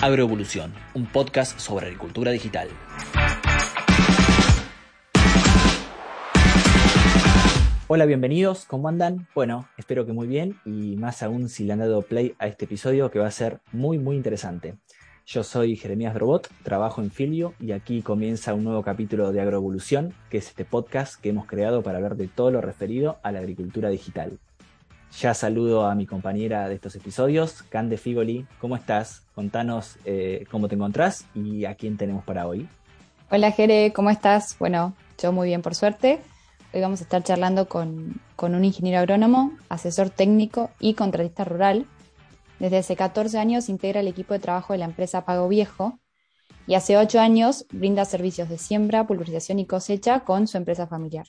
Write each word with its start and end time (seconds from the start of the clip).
Agroevolución, 0.00 0.72
un 0.94 1.06
podcast 1.06 1.58
sobre 1.58 1.86
agricultura 1.86 2.30
digital. 2.30 2.68
Hola, 7.88 8.06
bienvenidos, 8.06 8.64
¿cómo 8.66 8.88
andan? 8.88 9.26
Bueno, 9.34 9.68
espero 9.76 10.06
que 10.06 10.12
muy 10.12 10.28
bien 10.28 10.60
y 10.64 10.94
más 10.94 11.24
aún 11.24 11.48
si 11.48 11.64
le 11.64 11.72
han 11.72 11.80
dado 11.80 12.02
play 12.02 12.36
a 12.38 12.46
este 12.46 12.66
episodio 12.66 13.10
que 13.10 13.18
va 13.18 13.26
a 13.26 13.32
ser 13.32 13.58
muy, 13.72 13.98
muy 13.98 14.14
interesante. 14.14 14.76
Yo 15.26 15.42
soy 15.42 15.74
Jeremías 15.74 16.14
Drobot, 16.14 16.48
trabajo 16.62 17.02
en 17.02 17.10
Filio 17.10 17.54
y 17.58 17.72
aquí 17.72 18.00
comienza 18.02 18.54
un 18.54 18.62
nuevo 18.62 18.84
capítulo 18.84 19.32
de 19.32 19.40
Agroevolución, 19.40 20.14
que 20.30 20.38
es 20.38 20.46
este 20.46 20.64
podcast 20.64 21.20
que 21.20 21.30
hemos 21.30 21.46
creado 21.46 21.82
para 21.82 21.96
hablar 21.98 22.14
de 22.14 22.28
todo 22.28 22.52
lo 22.52 22.60
referido 22.60 23.18
a 23.24 23.32
la 23.32 23.40
agricultura 23.40 23.88
digital. 23.88 24.38
Ya 25.16 25.34
saludo 25.34 25.86
a 25.86 25.94
mi 25.94 26.06
compañera 26.06 26.68
de 26.68 26.74
estos 26.74 26.94
episodios, 26.94 27.62
Cande 27.64 27.96
Figoli. 27.96 28.46
¿Cómo 28.60 28.76
estás? 28.76 29.22
Contanos 29.34 29.98
eh, 30.04 30.44
cómo 30.50 30.68
te 30.68 30.76
encontrás 30.76 31.26
y 31.34 31.64
a 31.64 31.74
quién 31.74 31.96
tenemos 31.96 32.24
para 32.24 32.46
hoy. 32.46 32.68
Hola 33.30 33.50
Jere, 33.50 33.92
¿cómo 33.92 34.10
estás? 34.10 34.56
Bueno, 34.58 34.94
yo 35.20 35.32
muy 35.32 35.48
bien 35.48 35.62
por 35.62 35.74
suerte. 35.74 36.20
Hoy 36.72 36.82
vamos 36.82 37.00
a 37.00 37.04
estar 37.04 37.22
charlando 37.22 37.68
con, 37.68 38.20
con 38.36 38.54
un 38.54 38.64
ingeniero 38.64 38.98
agrónomo, 38.98 39.52
asesor 39.68 40.10
técnico 40.10 40.70
y 40.78 40.94
contratista 40.94 41.44
rural. 41.44 41.86
Desde 42.60 42.78
hace 42.78 42.94
14 42.94 43.38
años 43.38 43.68
integra 43.68 44.00
el 44.00 44.08
equipo 44.08 44.34
de 44.34 44.40
trabajo 44.40 44.72
de 44.72 44.78
la 44.78 44.84
empresa 44.84 45.24
Pago 45.24 45.48
Viejo 45.48 45.98
y 46.66 46.74
hace 46.74 46.96
8 46.96 47.18
años 47.18 47.66
brinda 47.72 48.04
servicios 48.04 48.48
de 48.48 48.58
siembra, 48.58 49.06
pulverización 49.06 49.58
y 49.58 49.66
cosecha 49.66 50.20
con 50.20 50.46
su 50.46 50.58
empresa 50.58 50.86
familiar. 50.86 51.26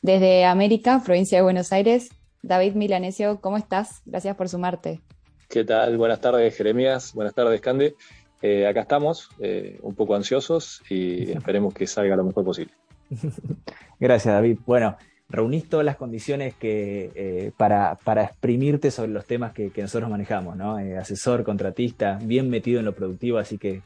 Desde 0.00 0.44
América, 0.44 1.02
provincia 1.04 1.38
de 1.38 1.42
Buenos 1.42 1.72
Aires, 1.72 2.08
David 2.42 2.74
Milanesio, 2.74 3.40
¿cómo 3.40 3.56
estás? 3.56 4.02
Gracias 4.06 4.36
por 4.36 4.48
sumarte. 4.48 5.00
¿Qué 5.48 5.64
tal? 5.64 5.96
Buenas 5.96 6.20
tardes, 6.20 6.56
Jeremías. 6.56 7.12
Buenas 7.14 7.34
tardes, 7.34 7.60
Cande. 7.60 7.94
Eh, 8.42 8.66
acá 8.66 8.82
estamos, 8.82 9.30
eh, 9.40 9.78
un 9.82 9.94
poco 9.94 10.14
ansiosos 10.14 10.82
y 10.88 11.30
esperemos 11.32 11.74
que 11.74 11.86
salga 11.86 12.16
lo 12.16 12.24
mejor 12.24 12.44
posible. 12.44 12.72
Gracias, 14.00 14.34
David. 14.34 14.58
Bueno, 14.66 14.96
reunís 15.28 15.68
todas 15.68 15.84
las 15.84 15.96
condiciones 15.96 16.54
que, 16.54 17.10
eh, 17.14 17.52
para, 17.56 17.96
para, 18.04 18.24
exprimirte 18.24 18.90
sobre 18.90 19.10
los 19.10 19.26
temas 19.26 19.52
que, 19.52 19.70
que 19.70 19.82
nosotros 19.82 20.08
manejamos, 20.10 20.56
¿no? 20.56 20.76
asesor, 20.98 21.42
contratista, 21.44 22.18
bien 22.22 22.48
metido 22.48 22.78
en 22.78 22.84
lo 22.84 22.94
productivo, 22.94 23.38
así 23.38 23.58
que 23.58 23.82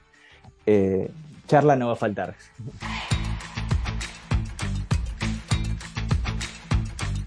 charla 1.47 1.77
no 1.77 1.89
va 1.89 1.93
a 1.95 1.97
faltar. 1.97 2.35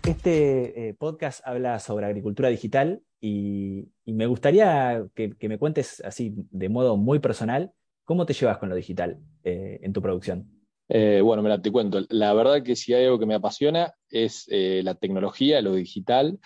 Este 0.07 0.89
eh, 0.89 0.93
podcast 0.93 1.41
habla 1.47 1.79
sobre 1.79 2.05
agricultura 2.05 2.49
digital 2.49 3.01
y, 3.19 3.87
me 4.05 4.27
gustaría 4.27 5.03
que, 5.15 5.35
me 5.49 5.57
cuentes 5.57 5.99
así 6.05 6.31
de 6.51 6.69
modo 6.69 6.95
muy 6.95 7.17
personal 7.17 7.71
cómo 8.03 8.27
te 8.27 8.33
llevas 8.33 8.59
con 8.59 8.69
lo 8.69 8.75
digital 8.75 9.17
eh, 9.43 9.79
en 9.81 9.93
tu 9.93 10.03
producción. 10.03 10.47
Eh, 10.89 11.21
bueno, 11.23 11.41
mira, 11.41 11.59
te 11.59 11.71
cuento. 11.71 12.01
La 12.09 12.33
verdad 12.33 12.61
que 12.61 12.75
si 12.75 12.93
hay 12.93 13.05
algo 13.05 13.17
que 13.17 13.25
me 13.25 13.33
apasiona 13.33 13.95
es 14.11 14.45
la 14.47 14.93
tecnología, 14.93 15.59
lo 15.63 15.73
digital 15.73 16.37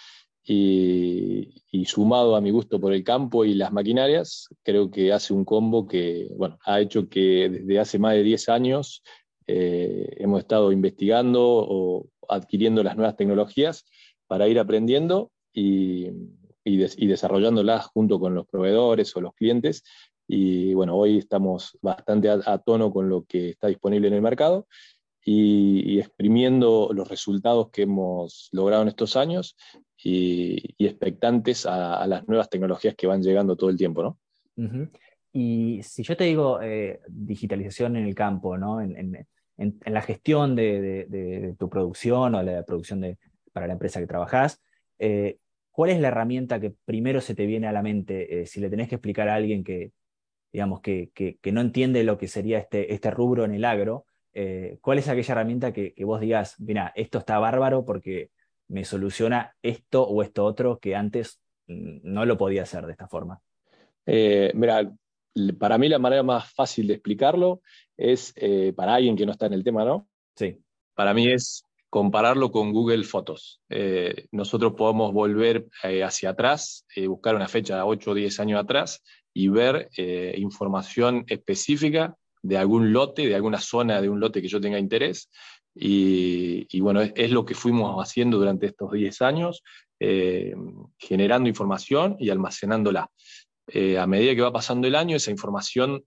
y, 0.42 1.54
sumado 1.86 2.38
a 2.38 2.42
mi 2.42 2.52
gusto 2.52 2.80
por 2.80 2.94
el 2.94 3.04
campo 3.04 3.44
y 3.44 3.56
las 3.56 3.74
maquinarias, 3.74 4.48
creo 4.64 4.90
que 4.90 5.12
hace 5.12 5.34
un 5.34 5.44
combo 5.44 5.86
que 5.86 6.30
bueno, 6.38 6.58
ha 6.64 6.80
hecho 6.80 7.10
que 7.10 7.50
desde 7.50 7.78
hace 7.78 8.00
más 8.00 8.14
de 8.14 8.24
10 8.24 8.48
años 8.48 9.04
hemos 9.50 10.40
estado 10.40 10.72
investigando 10.72 11.42
o 11.42 12.08
adquiriendo 12.28 12.84
las 12.84 12.96
nuevas 12.96 13.16
tecnologías 13.16 13.86
para 14.28 14.48
ir 14.48 14.60
aprendiendo 14.60 15.32
y, 15.54 16.08
desarrollándolas 16.64 17.88
junto 17.88 18.20
con 18.20 18.36
los 18.36 18.46
proveedores 18.46 19.16
o 19.16 19.22
los 19.22 19.34
clientes. 19.34 19.84
Y 20.28 20.76
bueno, 20.76 20.96
hoy 20.96 21.18
estamos 21.18 21.78
bastante 21.82 22.30
a, 22.30 22.58
tono 22.60 22.94
con 22.94 23.10
lo 23.10 23.26
que 23.26 23.50
está 23.50 23.68
disponible 23.68 24.08
en 24.08 24.14
el 24.14 24.22
mercado 24.22 24.68
y, 25.26 26.00
exprimiendo 26.00 26.92
los 26.94 27.10
resultados 27.10 27.72
que 27.72 27.84
hemos 27.84 28.50
logrado 28.52 28.84
en 28.84 28.90
estos 28.90 29.16
años 29.16 29.58
y, 29.98 30.76
expectantes 30.78 31.66
a, 31.66 32.06
las 32.06 32.28
nuevas 32.28 32.50
tecnologías 32.50 32.96
que 32.96 33.08
van 33.08 33.24
llegando 33.24 33.56
todo 33.56 33.72
el 33.72 33.78
tiempo, 33.78 34.04
¿no? 34.04 34.20
Y 35.32 35.82
si 35.84 36.04
yo 36.04 36.18
te 36.18 36.26
digo 36.26 36.62
eh, 36.62 37.00
digitalización 37.08 37.96
en 37.96 38.06
el 38.06 38.16
campo, 38.16 38.58
¿no? 38.58 38.82
en, 38.82 38.98
en, 38.98 39.28
la 39.86 40.02
gestión 40.02 40.56
de, 40.56 41.56
tu 41.58 41.70
producción 41.70 42.36
o 42.36 42.44
la 42.44 42.64
producción 42.64 43.02
de, 43.02 43.18
para 43.52 43.68
la 43.68 43.74
empresa 43.74 44.00
que 44.00 44.08
trabajas, 44.08 44.62
eh, 45.00 45.38
¿cuál 45.72 45.90
es 45.92 46.00
la 46.00 46.10
herramienta 46.10 46.60
que 46.60 46.74
primero 46.86 47.22
se 47.22 47.36
te 47.36 47.46
viene 47.46 47.68
a 47.68 47.72
la 47.72 47.82
mente 47.82 48.42
eh, 48.42 48.46
si 48.46 48.60
le 48.60 48.70
tenés 48.70 48.90
que 48.90 48.96
explicar 48.96 49.30
a 49.30 49.36
alguien 49.36 49.64
que, 49.64 49.92
digamos, 50.52 50.82
que, 50.82 51.12
no 51.52 51.62
entiende 51.62 52.04
lo 52.04 52.18
que 52.18 52.28
sería 52.28 52.60
este, 52.60 52.94
este 52.94 53.12
rubro 53.12 53.46
en 53.46 53.54
el 53.54 53.66
agro? 53.66 54.06
Eh, 54.34 54.78
¿Cuál 54.82 55.00
es 55.00 55.08
aquella 55.08 55.34
herramienta 55.34 55.74
que, 55.74 55.94
vos 56.06 56.22
digas, 56.22 56.60
mira, 56.60 56.94
esto 56.96 57.18
está 57.20 57.40
bárbaro 57.40 57.86
porque 57.86 58.32
me 58.68 58.86
soluciona 58.86 59.56
esto 59.62 60.04
o 60.04 60.22
esto 60.22 60.46
otro 60.46 60.80
que 60.80 60.96
antes 60.96 61.42
mm, 61.68 62.00
no 62.04 62.26
lo 62.26 62.38
podía 62.38 62.64
hacer 62.64 62.86
de 62.86 62.92
esta 62.94 63.08
forma? 63.08 63.42
mira, 64.56 64.92
para 65.58 65.78
mí 65.78 65.90
la 65.90 66.00
manera 66.00 66.24
más 66.24 66.52
fácil 66.54 66.88
de 66.88 66.96
explicarlo 66.96 67.62
es, 67.98 68.34
eh, 68.36 68.74
para 68.76 68.96
alguien 68.96 69.16
que 69.16 69.26
no 69.26 69.32
está 69.32 69.46
en 69.46 69.54
el 69.54 69.64
tema, 69.64 69.86
¿no? 69.86 70.08
Sí. 70.36 70.58
Para 70.96 71.14
mí 71.14 71.28
es 71.28 71.64
compararlo 71.90 72.52
con 72.52 72.72
Google 72.72 73.04
Fotos. 73.04 73.62
Eh, 73.70 74.28
nosotros 74.32 74.74
podemos 74.74 75.14
volver 75.14 75.68
eh, 75.84 76.04
hacia 76.04 76.32
atrás, 76.32 76.86
buscar 77.08 77.36
una 77.36 77.48
fecha 77.48 77.86
8 77.86 78.12
o 78.12 78.14
10 78.14 78.40
años 78.40 78.60
atrás 78.60 79.02
y 79.34 79.48
ver 79.48 79.90
información 80.38 81.24
específica 81.28 82.16
de 82.42 82.58
algún 82.58 82.92
lote, 82.92 83.28
de 83.28 83.36
alguna 83.36 83.60
zona 83.60 84.02
de 84.02 84.10
un 84.10 84.20
lote 84.20 84.42
que 84.42 84.48
yo 84.48 84.60
tenga 84.60 84.80
interés. 84.80 85.30
Y, 85.76 86.80
bueno, 86.82 87.02
es, 87.02 87.32
lo 87.32 87.46
que 87.46 87.56
fuimos 87.56 87.96
haciendo 88.04 88.38
durante 88.38 88.66
estos 88.66 88.92
10 88.92 89.22
años, 89.22 89.64
generando 90.98 91.48
información 91.48 92.18
y 92.20 92.30
almacenándola. 92.30 93.10
A 94.00 94.08
medida 94.08 94.36
que 94.36 94.42
va 94.42 94.52
pasando 94.52 94.88
el 94.88 94.96
año, 94.96 95.16
esa 95.16 95.32
información 95.32 96.04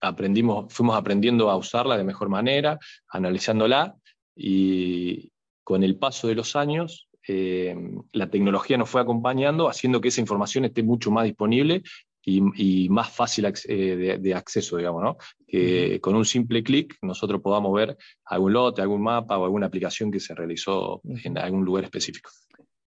aprendimos, 0.00 0.72
fuimos 0.72 0.96
aprendiendo 0.96 1.50
a 1.50 1.56
usarla 1.56 1.96
de 1.96 2.04
mejor 2.04 2.28
manera, 2.28 2.78
analizándola 3.08 3.94
y 4.36 5.30
con 5.64 5.82
el 5.82 5.96
paso 5.96 6.28
de 6.28 6.34
los 6.34 6.56
años 6.56 7.08
eh, 7.26 7.76
la 8.12 8.28
tecnología 8.30 8.76
nos 8.76 8.90
fue 8.90 9.00
acompañando, 9.00 9.68
haciendo 9.68 10.00
que 10.00 10.08
esa 10.08 10.20
información 10.20 10.64
esté 10.64 10.82
mucho 10.82 11.10
más 11.10 11.24
disponible 11.24 11.82
y, 12.24 12.88
más 12.88 13.10
fácil 13.10 13.52
eh, 13.68 14.18
de, 14.20 14.34
acceso, 14.34 14.76
digamos, 14.76 15.02
¿no? 15.02 15.16
Que 15.46 16.00
con 16.00 16.14
un 16.14 16.24
simple 16.24 16.62
clic 16.62 16.96
nosotros 17.02 17.40
podamos 17.40 17.72
ver 17.74 17.96
algún 18.26 18.52
lote, 18.52 18.80
algún 18.80 19.02
mapa 19.02 19.38
o 19.38 19.44
alguna 19.44 19.66
aplicación 19.66 20.10
que 20.10 20.20
se 20.20 20.34
realizó 20.34 21.00
en 21.24 21.36
algún 21.36 21.64
lugar 21.64 21.84
específico. 21.84 22.30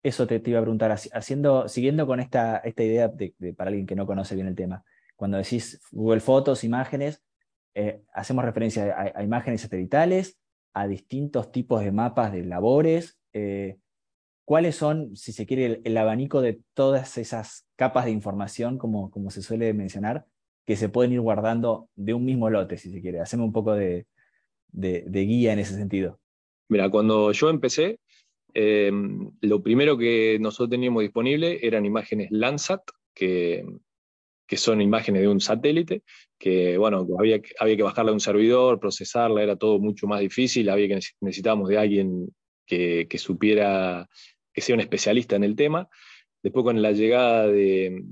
Eso 0.03 0.28
te, 0.28 0.41
iba 0.46 0.59
a 0.59 0.62
preguntar, 0.62 0.91
haciendo, 0.91 1.68
siguiendo 1.68 2.06
con 2.06 2.19
esta, 2.19 2.58
esta 2.58 2.84
idea 2.84 3.08
de, 3.08 3.34
para 3.56 3.69
alguien 3.69 3.88
que 3.88 3.96
no 3.96 4.06
conoce 4.06 4.36
bien 4.36 4.47
el 4.47 4.56
tema 4.56 4.84
cuando 5.16 5.38
decís 5.38 5.81
Google 5.91 6.19
Fotos, 6.19 6.64
imágenes, 6.64 7.24
eh, 7.75 8.02
hacemos 8.13 8.44
referencia 8.46 9.13
a, 9.16 9.24
imágenes 9.24 9.62
satelitales, 9.62 10.38
a 10.74 10.88
distintos 10.88 11.52
tipos 11.52 11.81
de 11.81 11.92
mapas 11.92 12.31
de 12.34 12.44
labores. 12.44 13.18
Eh, 13.31 13.78
¿Cuáles 14.46 14.75
son, 14.75 15.16
si 15.16 15.31
se 15.31 15.46
quiere, 15.46 15.81
el, 15.84 15.97
abanico 15.97 16.42
de 16.42 16.62
todas 16.74 17.18
esas 17.18 17.66
capas 17.78 18.06
de 18.06 18.12
información, 18.12 18.78
como, 18.78 19.09
como 19.12 19.31
se 19.31 19.42
suele 19.42 19.74
mencionar, 19.74 20.25
que 20.66 20.75
se 20.75 20.90
pueden 20.90 21.13
ir 21.13 21.22
guardando 21.22 21.88
de 21.96 22.13
un 22.13 22.25
mismo 22.25 22.50
lote, 22.50 22.78
si 22.78 22.92
se 22.92 23.02
quiere? 23.02 23.22
Hacemos 23.22 23.46
un 23.46 23.53
poco 23.53 23.74
de, 23.74 24.06
guía 24.74 25.53
en 25.53 25.59
ese 25.59 25.75
sentido. 25.75 26.19
Mira, 26.68 26.90
cuando 26.90 27.31
yo 27.31 27.50
empecé, 27.50 28.00
eh, 28.53 28.91
lo 29.41 29.62
primero 29.62 29.97
que 29.97 30.38
nosotros 30.40 30.69
teníamos 30.69 31.02
disponible 31.02 31.59
eran 31.62 31.86
imágenes 31.86 32.30
Landsat, 32.31 32.81
que 33.13 34.57
son 34.57 34.81
imágenes 34.81 35.22
de 35.22 35.27
un 35.27 35.42
satélite, 35.42 36.04
que 36.38 36.77
bueno, 36.77 37.07
había, 37.18 37.42
había 37.60 37.77
que 37.77 37.83
bajarla 37.83 38.12
a 38.12 38.13
un 38.13 38.19
servidor, 38.19 38.80
procesarla, 38.80 39.42
era 39.42 39.56
todo 39.56 39.80
mucho 39.80 40.07
más 40.07 40.19
difícil, 40.19 40.69
había 40.69 40.88
que 40.88 41.00
necesitábamos 41.22 41.69
de 41.69 41.77
alguien 41.77 42.27
que, 42.66 43.07
que 43.10 43.18
supiera, 43.18 44.07
que 44.54 44.62
sea 44.62 44.75
un 44.75 44.81
especialista 44.81 45.36
en 45.36 45.44
el 45.44 45.56
tema. 45.56 45.88
Después 46.42 46.63
con 46.63 46.81
la 46.81 46.92
llegada 46.92 47.48
de, 47.48 48.04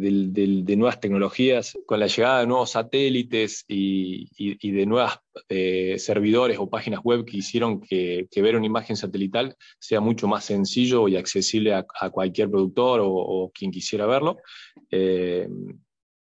de, 0.00 0.76
nuevas 0.76 1.00
tecnologías, 1.00 1.78
con 1.86 2.00
la 2.00 2.06
llegada 2.06 2.40
de 2.40 2.46
nuevos 2.46 2.70
satélites 2.70 3.64
y, 3.68 4.72
de 4.72 4.86
nuevos 4.86 5.20
eh, 5.48 5.96
servidores 5.98 6.58
o 6.58 6.68
páginas 6.68 7.00
web 7.04 7.24
que 7.24 7.36
hicieron 7.36 7.80
que, 7.80 8.28
ver 8.36 8.56
una 8.56 8.66
imagen 8.66 8.96
satelital 8.96 9.56
sea 9.78 10.00
mucho 10.00 10.26
más 10.26 10.44
sencillo 10.44 11.08
y 11.08 11.16
accesible 11.16 11.74
a, 11.74 12.10
cualquier 12.10 12.50
productor 12.50 13.00
o, 13.02 13.50
quien 13.54 13.70
quisiera 13.70 14.06
verlo. 14.06 14.38
Eh, 14.90 15.48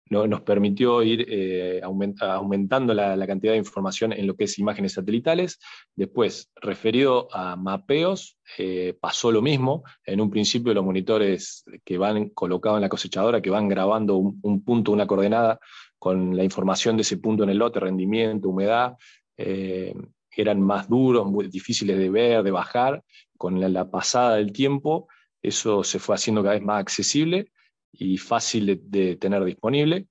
nos 0.08 0.40
permitió 0.42 1.02
ir 1.02 1.26
eh, 1.28 1.80
aumentando 1.82 2.94
la, 2.94 3.26
cantidad 3.26 3.52
de 3.52 3.58
información 3.58 4.12
en 4.12 4.26
lo 4.26 4.36
que 4.36 4.44
es 4.44 4.58
imágenes 4.58 4.92
satelitales. 4.92 5.58
Después, 5.96 6.50
referido 6.56 7.28
a 7.32 7.56
mapeos, 7.56 8.38
eh, 8.58 8.96
pasó 9.00 9.32
lo 9.32 9.42
mismo. 9.42 9.82
En 10.04 10.20
un 10.20 10.30
principio 10.30 10.72
los 10.72 10.84
monitores 10.84 11.64
que 11.84 11.98
van 11.98 12.28
colocados 12.28 12.78
en 12.78 12.82
la 12.82 12.88
cosechadora, 12.88 13.42
que 13.42 13.50
van 13.50 13.68
grabando 13.68 14.16
un, 14.16 14.62
punto, 14.64 14.92
una 14.92 15.06
coordenada, 15.06 15.58
con 15.98 16.36
la 16.36 16.44
información 16.44 16.96
de 16.96 17.02
ese 17.02 17.16
punto 17.16 17.42
en 17.42 17.50
el 17.50 17.58
lote, 17.58 17.80
rendimiento, 17.80 18.50
humedad, 18.50 18.94
eh, 19.36 19.94
eran 20.30 20.60
más 20.60 20.88
duros, 20.88 21.26
muy 21.26 21.48
difíciles 21.48 21.98
de 21.98 22.10
ver, 22.10 22.42
de 22.44 22.50
bajar. 22.52 23.02
Con 23.36 23.60
la 23.60 23.90
pasada 23.90 24.36
del 24.36 24.52
tiempo, 24.52 25.08
eso 25.42 25.82
se 25.82 25.98
fue 25.98 26.14
haciendo 26.14 26.42
cada 26.42 26.54
vez 26.54 26.62
más 26.62 26.80
accesible 26.80 27.50
y 27.92 28.18
fácil 28.18 28.80
de, 28.84 29.16
tener 29.16 29.44
disponible. 29.44 30.08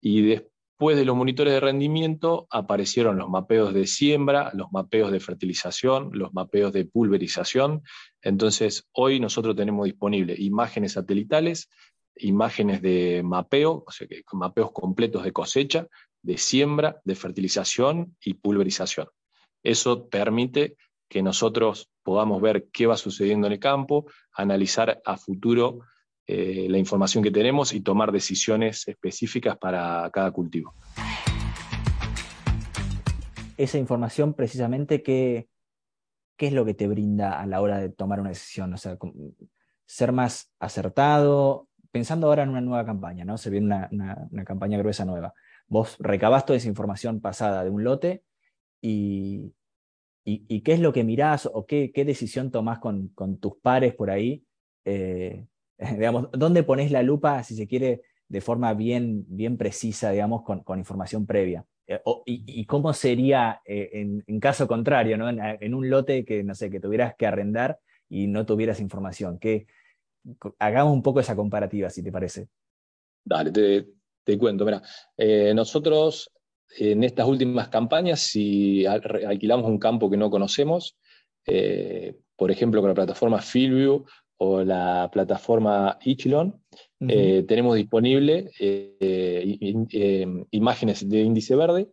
Y 0.00 0.22
después 0.22 0.96
de 0.96 1.04
los 1.04 1.16
monitores 1.16 1.52
de 1.52 1.60
rendimiento 1.60 2.46
aparecieron 2.50 3.16
los 3.16 3.28
mapeos 3.28 3.72
de 3.72 3.86
siembra, 3.86 4.50
los 4.54 4.72
mapeos 4.72 5.10
de 5.10 5.20
fertilización, 5.20 6.10
los 6.12 6.34
mapeos 6.34 6.72
de 6.72 6.84
pulverización. 6.84 7.82
Entonces, 8.22 8.88
hoy 8.92 9.20
nosotros 9.20 9.56
tenemos 9.56 9.86
disponible 9.86 10.34
imágenes 10.38 10.92
satelitales, 10.92 11.70
imágenes 12.16 12.82
de 12.82 13.22
mapeo, 13.24 13.84
o 13.86 13.90
sea, 13.90 14.06
mapeos 14.32 14.72
completos 14.72 15.24
de 15.24 15.32
cosecha, 15.32 15.86
de 16.22 16.38
siembra, 16.38 17.00
de 17.04 17.14
fertilización 17.14 18.16
y 18.24 18.34
pulverización. 18.34 19.08
Eso 19.62 20.08
permite 20.08 20.76
que 21.08 21.22
nosotros 21.22 21.90
podamos 22.02 22.40
ver 22.40 22.68
qué 22.72 22.86
va 22.86 22.96
sucediendo 22.96 23.46
en 23.46 23.54
el 23.54 23.58
campo, 23.58 24.06
analizar 24.32 25.00
a 25.04 25.16
futuro 25.16 25.80
eh, 26.26 26.66
la 26.70 26.78
información 26.78 27.22
que 27.22 27.30
tenemos 27.30 27.74
y 27.74 27.80
tomar 27.80 28.10
decisiones 28.10 28.88
específicas 28.88 29.58
para 29.58 30.08
cada 30.10 30.30
cultivo. 30.30 30.74
Esa 33.56 33.78
información 33.78 34.34
precisamente, 34.34 35.02
¿qué, 35.02 35.48
qué 36.36 36.46
es 36.46 36.52
lo 36.52 36.64
que 36.64 36.74
te 36.74 36.88
brinda 36.88 37.38
a 37.38 37.46
la 37.46 37.60
hora 37.60 37.78
de 37.78 37.90
tomar 37.90 38.20
una 38.20 38.30
decisión? 38.30 38.72
O 38.72 38.76
sea, 38.76 38.96
ser 39.86 40.12
más 40.12 40.52
acertado, 40.58 41.68
pensando 41.90 42.26
ahora 42.26 42.42
en 42.42 42.48
una 42.48 42.60
nueva 42.60 42.84
campaña, 42.84 43.24
¿no? 43.24 43.38
Se 43.38 43.50
viene 43.50 43.86
una, 43.92 44.44
campaña 44.44 44.78
gruesa 44.78 45.04
nueva. 45.04 45.34
Vos 45.68 45.96
recabás 46.00 46.44
toda 46.44 46.56
esa 46.56 46.68
información 46.68 47.20
pasada 47.20 47.62
de 47.64 47.70
un 47.70 47.84
lote 47.84 48.24
y, 48.80 49.52
y, 50.24 50.60
qué 50.62 50.72
es 50.72 50.80
lo 50.80 50.92
que 50.92 51.04
mirás 51.04 51.48
o 51.52 51.66
qué, 51.66 51.92
qué 51.92 52.04
decisión 52.04 52.50
tomás 52.50 52.78
con, 52.80 53.08
con, 53.08 53.38
tus 53.38 53.56
pares 53.62 53.94
por 53.94 54.10
ahí 54.10 54.44
eh, 54.84 55.46
digamos, 55.98 56.28
¿dónde 56.32 56.62
pones 56.62 56.90
la 56.90 57.02
lupa, 57.02 57.42
si 57.42 57.54
se 57.54 57.66
quiere, 57.66 58.02
de 58.28 58.40
forma 58.40 58.74
bien, 58.74 59.24
bien 59.28 59.56
precisa, 59.56 60.10
digamos, 60.10 60.42
con, 60.42 60.78
información 60.78 61.26
previa? 61.26 61.64
Eh, 61.86 62.00
y, 62.24 62.64
cómo 62.64 62.92
sería 62.92 63.60
eh, 63.66 63.90
en, 64.26 64.40
caso 64.40 64.66
contrario, 64.66 65.18
¿no? 65.18 65.28
En, 65.28 65.74
un 65.74 65.90
lote 65.90 66.24
que, 66.24 66.42
no 66.42 66.54
sé, 66.54 66.70
que 66.70 66.80
tuvieras 66.80 67.14
que 67.16 67.26
arrendar 67.26 67.78
y 68.08 68.26
no 68.26 68.46
tuvieras 68.46 68.80
información? 68.80 69.38
Que, 69.38 69.66
hagamos 70.58 70.94
un 70.94 71.02
poco 71.02 71.20
esa 71.20 71.36
comparativa, 71.36 71.90
si 71.90 72.02
te 72.02 72.10
parece. 72.10 72.48
Dale, 73.22 73.52
te, 74.24 74.38
cuento. 74.38 74.64
Mira, 74.64 74.82
eh, 75.18 75.52
nosotros 75.54 76.30
en 76.78 77.04
estas 77.04 77.26
últimas 77.26 77.68
campañas, 77.68 78.20
si 78.20 78.86
alquilamos 78.86 79.66
un 79.66 79.78
campo 79.78 80.10
que 80.10 80.16
no 80.16 80.30
conocemos, 80.30 80.96
por 82.36 82.50
ejemplo, 82.50 82.80
con 82.80 82.88
la 82.88 82.94
plataforma 82.94 83.40
Fieldview 83.40 84.06
o 84.38 84.62
la 84.62 85.08
plataforma 85.12 85.98
Ichilon, 86.02 86.60
eh, 87.00 87.44
tenemos 87.46 87.76
disponible 87.76 88.50
eh, 88.58 88.96
eh, 89.00 90.44
imágenes 90.50 91.08
de 91.08 91.20
índice 91.20 91.54
verde 91.54 91.90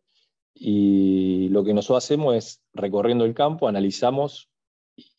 y 0.53 1.49
lo 1.49 1.63
que 1.63 1.73
nosotros 1.73 2.03
hacemos 2.03 2.35
es 2.35 2.63
recorriendo 2.73 3.25
el 3.25 3.33
campo, 3.33 3.67
analizamos 3.67 4.49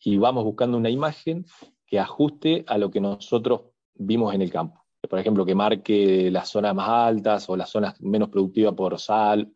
y 0.03 0.17
vamos 0.17 0.43
buscando 0.43 0.77
una 0.77 0.89
imagen 0.89 1.45
que 1.85 1.99
ajuste 1.99 2.63
a 2.67 2.77
lo 2.77 2.91
que 2.91 3.01
nosotros 3.01 3.61
vimos 3.93 4.33
en 4.33 4.41
el 4.41 4.51
campo. 4.51 4.83
Por 5.07 5.19
ejemplo, 5.19 5.45
que 5.45 5.55
marque 5.55 6.31
las 6.31 6.49
zonas 6.49 6.73
más 6.73 6.89
altas 6.89 7.49
o 7.49 7.57
las 7.57 7.69
zonas 7.69 7.99
menos 8.01 8.29
productivas 8.29 8.73
por 8.73 8.99
sal. 8.99 9.51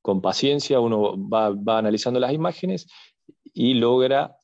con 0.00 0.22
paciencia 0.22 0.80
uno 0.80 1.16
va, 1.28 1.50
va 1.50 1.78
analizando 1.78 2.18
las 2.18 2.32
imágenes 2.32 2.86
y 3.52 3.74
logra 3.74 4.36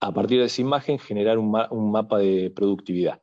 a 0.00 0.12
partir 0.12 0.40
de 0.40 0.46
esa 0.46 0.62
imagen 0.62 0.98
generar 0.98 1.38
un, 1.38 1.50
mapa 1.90 2.18
de 2.18 2.50
productividad. 2.50 3.22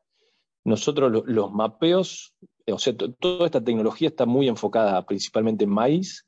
Nosotros 0.64 1.24
los 1.26 1.52
mapeos, 1.52 2.36
o 2.72 2.78
sea, 2.78 2.96
toda 2.96 3.46
esta 3.46 3.64
tecnología 3.64 4.10
está 4.10 4.26
muy 4.26 4.48
enfocada 4.48 5.04
principalmente 5.06 5.64
en 5.64 5.72
maíz, 5.72 6.28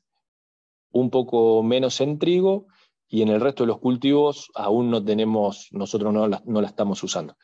un 0.92 1.10
poco 1.10 1.62
menos 1.62 2.00
en 2.00 2.18
trigo 2.18 2.66
y 3.06 3.22
en 3.22 3.28
el 3.28 3.40
resto 3.40 3.62
de 3.62 3.68
los 3.68 3.78
cultivos 3.78 4.50
aún 4.54 4.90
no 4.90 5.04
tenemos, 5.04 5.68
nosotros 5.72 6.12
no 6.12 6.26
la, 6.26 6.42
no 6.46 6.60
la 6.60 6.68
estamos 6.68 7.02
usando. 7.02 7.36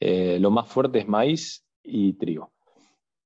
Eh, 0.00 0.38
lo 0.40 0.50
más 0.50 0.68
fuerte 0.68 1.00
es 1.00 1.08
maíz 1.08 1.64
y 1.82 2.14
trigo. 2.14 2.52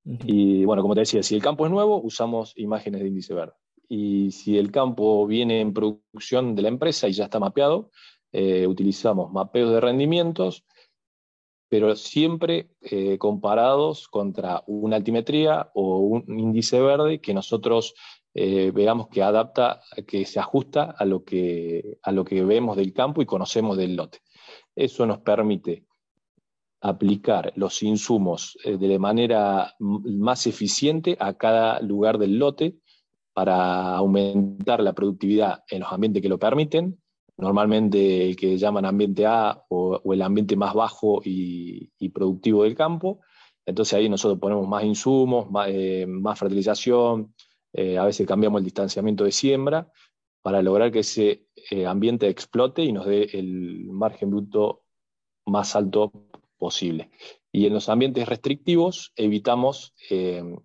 Y 0.03 0.65
bueno, 0.65 0.81
como 0.81 0.95
te 0.95 1.01
decía, 1.01 1.21
si 1.21 1.35
el 1.35 1.41
campo 1.41 1.65
es 1.65 1.71
nuevo, 1.71 2.01
usamos 2.01 2.53
imágenes 2.57 3.01
de 3.01 3.07
índice 3.07 3.33
verde. 3.33 3.53
Y 3.87 4.31
si 4.31 4.57
el 4.57 4.71
campo 4.71 5.25
viene 5.27 5.61
en 5.61 5.73
producción 5.73 6.55
de 6.55 6.61
la 6.63 6.69
empresa 6.69 7.07
y 7.07 7.13
ya 7.13 7.25
está 7.25 7.39
mapeado, 7.39 7.91
eh, 8.31 8.67
utilizamos 8.67 9.31
mapeos 9.31 9.71
de 9.71 9.81
rendimientos, 9.81 10.65
pero 11.67 11.95
siempre 11.95 12.69
eh, 12.81 13.17
comparados 13.17 14.07
contra 14.07 14.63
una 14.67 14.97
altimetría 14.97 15.71
o 15.73 15.99
un 15.99 16.39
índice 16.39 16.79
verde 16.79 17.21
que 17.21 17.33
nosotros 17.33 17.95
eh, 18.35 18.71
veamos 18.71 19.07
que 19.07 19.23
adapta, 19.23 19.81
que 20.07 20.25
se 20.25 20.39
ajusta 20.39 20.95
a 20.97 21.05
lo 21.05 21.23
que, 21.23 21.97
a 22.03 22.11
lo 22.11 22.23
que 22.23 22.43
vemos 22.43 22.77
del 22.77 22.93
campo 22.93 23.21
y 23.21 23.25
conocemos 23.25 23.77
del 23.77 23.95
lote. 23.95 24.19
Eso 24.75 25.05
nos 25.05 25.19
permite 25.19 25.85
aplicar 26.81 27.51
los 27.55 27.83
insumos 27.83 28.57
de 28.63 28.99
manera 28.99 29.75
más 29.79 30.47
eficiente 30.47 31.17
a 31.19 31.33
cada 31.33 31.81
lugar 31.81 32.17
del 32.17 32.39
lote 32.39 32.77
para 33.33 33.95
aumentar 33.95 34.79
la 34.79 34.93
productividad 34.93 35.63
en 35.67 35.81
los 35.81 35.91
ambientes 35.91 36.21
que 36.21 36.29
lo 36.29 36.39
permiten 36.39 36.98
normalmente 37.39 38.27
el 38.27 38.35
que 38.35 38.57
llaman 38.57 38.85
ambiente 38.85 39.25
A 39.25 39.63
o, 39.69 40.01
el 40.13 40.21
ambiente 40.21 40.55
más 40.55 40.73
bajo 40.73 41.21
y, 41.23 41.89
productivo 42.13 42.63
del 42.63 42.75
campo. 42.75 43.21
Entonces 43.65 43.93
ahí 43.93 44.09
nosotros 44.09 44.39
ponemos 44.39 44.67
más 44.67 44.83
insumos, 44.83 45.49
más, 45.49 45.67
eh, 45.69 46.07
fertilización, 46.35 47.33
eh, 47.73 47.97
a 47.97 48.05
veces 48.05 48.27
cambiamos 48.27 48.59
el 48.59 48.65
distanciamiento 48.65 49.23
de 49.23 49.31
siembra 49.31 49.91
para 50.41 50.61
lograr 50.61 50.91
que 50.91 50.99
ese 50.99 51.45
eh, 51.69 51.85
ambiente 51.85 52.27
explote 52.27 52.83
y 52.83 52.91
nos 52.91 53.05
dé 53.05 53.29
el 53.33 53.85
margen 53.85 54.31
bruto 54.31 54.83
más 55.45 55.75
alto 55.75 56.11
posible. 56.57 57.11
Y 57.51 57.67
en 57.67 57.73
los 57.73 57.89
ambientes 57.89 58.27
restrictivos 58.27 59.13
evitamos 59.15 59.93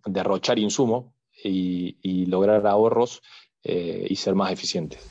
derrochar 0.04 0.58
insumos 0.58 1.12
y, 1.42 1.96
y, 2.02 2.26
lograr 2.26 2.66
ahorros 2.66 3.22
y 3.62 4.14
ser 4.16 4.34
más 4.34 4.52
eficientes. 4.52 5.10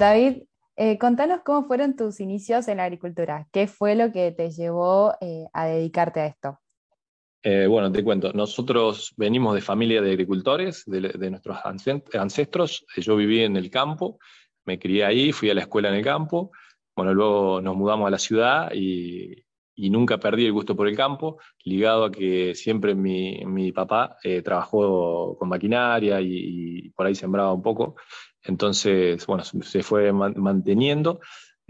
David, 0.00 0.44
eh, 0.76 0.96
contanos 0.96 1.42
cómo 1.44 1.66
fueron 1.66 1.94
tus 1.94 2.20
inicios 2.20 2.68
en 2.68 2.78
la 2.78 2.84
agricultura. 2.84 3.46
¿Qué 3.52 3.66
fue 3.66 3.94
lo 3.94 4.10
que 4.10 4.32
te 4.32 4.50
llevó 4.50 5.12
eh, 5.20 5.44
a 5.52 5.66
dedicarte 5.66 6.20
a 6.20 6.26
esto? 6.26 6.58
Eh, 7.42 7.66
bueno, 7.66 7.92
te 7.92 8.02
cuento. 8.02 8.32
Nosotros 8.32 9.12
venimos 9.18 9.54
de 9.54 9.60
familia 9.60 10.00
de 10.00 10.12
agricultores, 10.12 10.84
de, 10.86 11.30
nuestros 11.30 11.58
ancestros. 12.14 12.86
Yo 12.96 13.14
viví 13.14 13.40
en 13.40 13.58
el 13.58 13.68
campo, 13.68 14.18
me 14.64 14.78
crié 14.78 15.04
ahí, 15.04 15.32
fui 15.32 15.50
a 15.50 15.54
la 15.54 15.60
escuela 15.60 15.90
en 15.90 15.96
el 15.96 16.04
campo. 16.04 16.50
Bueno, 16.96 17.12
luego 17.12 17.60
nos 17.60 17.76
mudamos 17.76 18.06
a 18.06 18.10
la 18.10 18.18
ciudad 18.18 18.72
y, 18.72 19.44
nunca 19.76 20.16
perdí 20.16 20.46
el 20.46 20.52
gusto 20.52 20.74
por 20.74 20.88
el 20.88 20.96
campo, 20.96 21.38
ligado 21.64 22.04
a 22.04 22.10
que 22.10 22.54
siempre 22.54 22.94
mi, 22.94 23.72
papá 23.72 24.16
trabajó 24.42 25.36
con 25.38 25.50
maquinaria 25.50 26.22
y, 26.22 26.88
por 26.96 27.06
ahí 27.06 27.14
sembraba 27.14 27.52
un 27.52 27.60
poco. 27.60 27.96
Entonces, 28.42 29.26
bueno, 29.26 29.44
se 29.44 29.82
fue 29.82 30.12
manteniendo. 30.12 31.20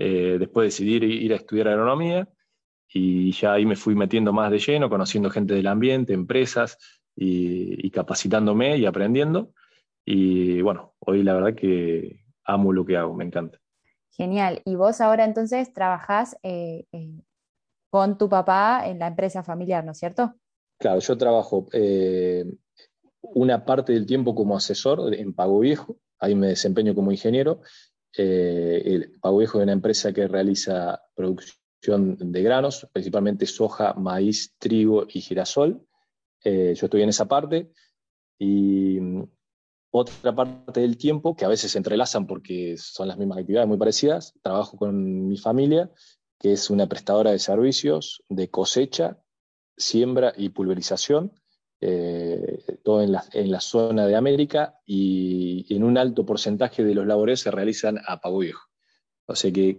Eh, 0.02 0.36
después 0.38 0.66
decidí 0.66 0.94
ir 0.94 1.32
a 1.32 1.36
estudiar 1.36 1.68
agronomía 1.68 2.26
y 2.88 3.32
ya 3.32 3.52
ahí 3.52 3.66
me 3.66 3.76
fui 3.76 3.94
metiendo 3.94 4.32
más 4.32 4.50
de 4.50 4.58
lleno, 4.58 4.88
conociendo 4.88 5.30
gente 5.30 5.54
del 5.54 5.66
ambiente, 5.66 6.14
empresas 6.14 6.78
y, 7.14 7.90
capacitándome 7.90 8.78
y 8.78 8.86
aprendiendo. 8.86 9.52
Y 10.04 10.62
bueno, 10.62 10.94
hoy 11.00 11.22
la 11.22 11.34
verdad 11.34 11.54
que 11.54 12.24
amo 12.44 12.72
lo 12.72 12.84
que 12.84 12.96
hago, 12.96 13.14
me 13.14 13.24
encanta. 13.24 13.58
Genial. 14.10 14.62
Y 14.64 14.74
vos 14.74 15.00
ahora 15.00 15.24
entonces 15.24 15.72
trabajás 15.72 16.36
eh, 16.42 16.86
eh, 16.92 17.20
con 17.90 18.16
tu 18.16 18.28
papá 18.28 18.84
en 18.86 18.98
la 18.98 19.08
empresa 19.08 19.42
familiar, 19.42 19.84
¿no 19.84 19.92
es 19.92 19.98
cierto? 19.98 20.34
Claro, 20.78 21.00
yo 21.00 21.18
trabajo 21.18 21.68
una 23.20 23.66
parte 23.66 23.92
del 23.92 24.06
tiempo 24.06 24.34
como 24.34 24.56
asesor 24.56 25.14
en 25.14 25.34
Pago 25.34 25.60
Viejo, 25.60 25.98
ahí 26.20 26.34
me 26.34 26.48
desempeño 26.48 26.94
como 26.94 27.10
ingeniero. 27.10 27.62
Eh, 28.16 29.10
Pago 29.20 29.38
Viejo 29.38 29.58
es 29.58 29.62
una 29.64 29.72
empresa 29.72 30.12
que 30.12 30.28
realiza 30.28 31.00
producción 31.14 31.60
producción 31.80 32.32
de 32.32 32.42
granos, 32.42 32.86
principalmente 32.92 33.46
soja, 33.46 33.94
maíz, 33.94 34.54
trigo 34.58 35.06
y 35.08 35.20
girasol. 35.20 35.86
Eh, 36.44 36.74
yo 36.76 36.86
estoy 36.86 37.02
en 37.02 37.08
esa 37.08 37.26
parte. 37.26 37.72
Y 38.38 39.00
mm, 39.00 39.24
otra 39.92 40.34
parte 40.34 40.80
del 40.80 40.96
tiempo, 40.96 41.34
que 41.34 41.44
a 41.44 41.48
veces 41.48 41.72
se 41.72 41.78
entrelazan 41.78 42.26
porque 42.26 42.76
son 42.78 43.08
las 43.08 43.18
mismas 43.18 43.38
actividades 43.38 43.68
muy 43.68 43.78
parecidas, 43.78 44.34
trabajo 44.42 44.76
con 44.76 45.28
mi 45.28 45.36
familia, 45.36 45.90
que 46.38 46.52
es 46.52 46.70
una 46.70 46.86
prestadora 46.86 47.32
de 47.32 47.38
servicios 47.38 48.22
de 48.28 48.48
cosecha, 48.50 49.18
siembra 49.76 50.32
y 50.36 50.50
pulverización, 50.50 51.32
eh, 51.80 52.78
todo 52.82 53.02
en 53.02 53.12
la, 53.12 53.24
en 53.32 53.50
la, 53.50 53.60
zona 53.60 54.06
de 54.06 54.16
América 54.16 54.78
y 54.84 55.66
en 55.74 55.84
un 55.84 55.96
alto 55.98 56.26
porcentaje 56.26 56.84
de 56.84 56.94
los 56.94 57.06
labores 57.06 57.40
se 57.40 57.50
realizan 57.50 57.98
a 58.06 58.20
pago 58.20 58.38
viejo. 58.38 58.70
O 59.30 59.36
sea 59.36 59.52
que 59.52 59.78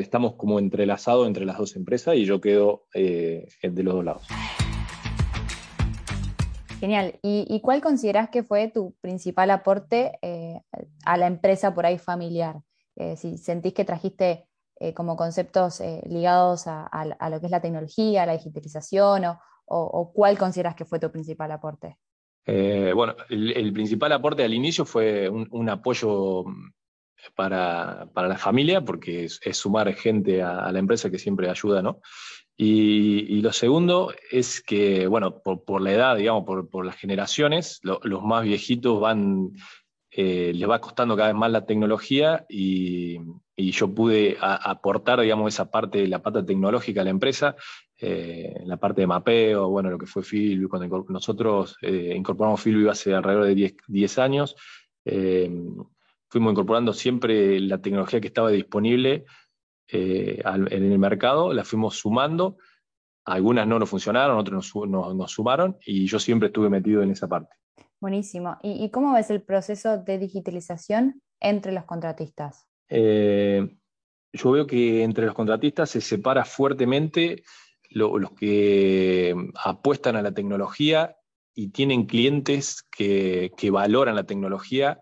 estamos 0.00 0.34
como 0.34 0.58
entrelazados 0.58 1.28
entre 1.28 1.44
las 1.44 1.58
dos 1.58 1.76
empresas 1.76 2.16
y 2.16 2.24
yo 2.24 2.40
quedo 2.40 2.88
eh, 2.92 3.46
de 3.62 3.82
los 3.84 3.94
dos 3.94 4.04
lados. 4.04 4.26
Genial. 6.80 7.14
¿Y, 7.22 7.60
cuál 7.60 7.82
consideras 7.82 8.30
que 8.30 8.42
fue 8.42 8.68
tu 8.68 8.96
principal 9.00 9.52
aporte 9.52 10.18
eh, 10.22 10.60
a 11.04 11.16
la 11.18 11.28
empresa 11.28 11.72
por 11.72 11.86
ahí 11.86 11.98
familiar? 11.98 12.62
Eh, 12.96 13.16
si 13.16 13.38
sentís 13.38 13.74
que 13.74 13.84
trajiste 13.84 14.48
como 14.94 15.14
conceptos 15.14 15.82
ligados 16.06 16.64
a, 16.66 17.28
lo 17.30 17.38
que 17.38 17.46
es 17.46 17.52
la 17.52 17.60
tecnología, 17.60 18.24
la 18.24 18.32
digitalización, 18.32 19.26
o, 19.26 19.38
cuál 20.12 20.36
consideras 20.38 20.74
que 20.74 20.84
fue 20.84 20.98
tu 20.98 21.10
principal 21.10 21.52
aporte? 21.52 21.96
bueno, 22.46 23.14
el, 23.28 23.72
principal 23.72 24.10
aporte 24.10 24.42
al 24.42 24.52
inicio 24.52 24.84
fue 24.84 25.28
un 25.28 25.68
apoyo 25.68 26.44
para, 27.34 28.08
la 28.14 28.38
familia, 28.38 28.84
porque 28.84 29.24
es, 29.24 29.40
sumar 29.52 29.92
gente 29.94 30.42
a, 30.42 30.70
la 30.72 30.78
empresa 30.78 31.10
que 31.10 31.18
siempre 31.18 31.48
ayuda, 31.48 31.82
¿no? 31.82 32.00
Y, 32.56 33.40
lo 33.40 33.52
segundo 33.52 34.12
es 34.30 34.62
que, 34.62 35.06
bueno, 35.06 35.40
por, 35.40 35.80
la 35.80 35.92
edad, 35.92 36.16
digamos, 36.16 36.44
por, 36.44 36.84
las 36.84 36.96
generaciones, 36.96 37.80
los 37.82 38.22
más 38.22 38.44
viejitos 38.44 39.00
van, 39.00 39.50
eh, 40.10 40.52
les 40.54 40.68
va 40.68 40.80
costando 40.80 41.16
cada 41.16 41.28
vez 41.28 41.36
más 41.36 41.50
la 41.50 41.66
tecnología 41.66 42.44
y, 42.48 43.18
yo 43.56 43.94
pude 43.94 44.38
aportar, 44.40 45.20
digamos, 45.20 45.52
esa 45.52 45.70
parte, 45.70 46.08
la 46.08 46.22
pata 46.22 46.44
tecnológica 46.44 47.02
a 47.02 47.04
la 47.04 47.10
empresa, 47.10 47.56
eh, 48.02 48.62
la 48.64 48.78
parte 48.78 49.02
de 49.02 49.06
mapeo, 49.06 49.68
bueno, 49.68 49.90
lo 49.90 49.98
que 49.98 50.06
fue 50.06 50.22
Philby, 50.22 50.68
cuando 50.68 51.04
nosotros 51.08 51.76
eh, 51.82 52.14
incorporamos 52.16 52.62
Philby 52.62 52.88
hace 52.88 53.14
alrededor 53.14 53.44
de 53.44 53.54
10, 53.54 53.74
10 53.88 54.18
años, 54.18 54.56
fuimos 55.04 56.52
incorporando 56.52 56.92
siempre 56.92 57.60
la 57.60 57.82
tecnología 57.82 58.20
que 58.20 58.28
estaba 58.28 58.50
disponible 58.50 59.24
eh, 59.92 60.40
en 60.44 60.92
el 60.92 60.98
mercado, 60.98 61.52
la 61.52 61.64
fuimos 61.64 61.96
sumando. 61.96 62.56
Algunas 63.24 63.66
no 63.66 63.78
nos 63.78 63.90
funcionaron, 63.90 64.38
otras 64.38 64.72
nos, 64.74 65.30
sumaron 65.30 65.76
y 65.84 66.06
yo 66.06 66.18
siempre 66.18 66.46
estuve 66.46 66.70
metido 66.70 67.02
en 67.02 67.10
esa 67.10 67.28
parte. 67.28 67.54
Buenísimo. 68.00 68.56
¿Y, 68.62 68.88
cómo 68.90 69.12
ves 69.12 69.30
el 69.30 69.42
proceso 69.42 69.98
de 69.98 70.18
digitalización 70.18 71.20
entre 71.38 71.72
los 71.72 71.84
contratistas? 71.84 72.66
Eh, 72.88 73.76
yo 74.32 74.50
veo 74.52 74.66
que 74.66 75.02
entre 75.02 75.26
los 75.26 75.34
contratistas 75.34 75.90
se 75.90 76.00
separa 76.00 76.44
fuertemente 76.44 77.42
los 77.90 78.32
que 78.32 79.34
apuestan 79.62 80.16
a 80.16 80.22
la 80.22 80.32
tecnología 80.32 81.16
y 81.54 81.68
tienen 81.68 82.06
clientes 82.06 82.82
que, 82.96 83.52
que 83.56 83.70
valoran 83.70 84.14
la 84.14 84.24
tecnología 84.24 85.00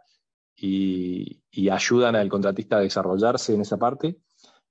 y, 0.57 1.43
ayudan 1.71 2.17
al 2.17 2.29
contratista 2.29 2.77
a 2.77 2.81
desarrollarse 2.81 3.55
en 3.55 3.61
esa 3.61 3.79
parte, 3.79 4.17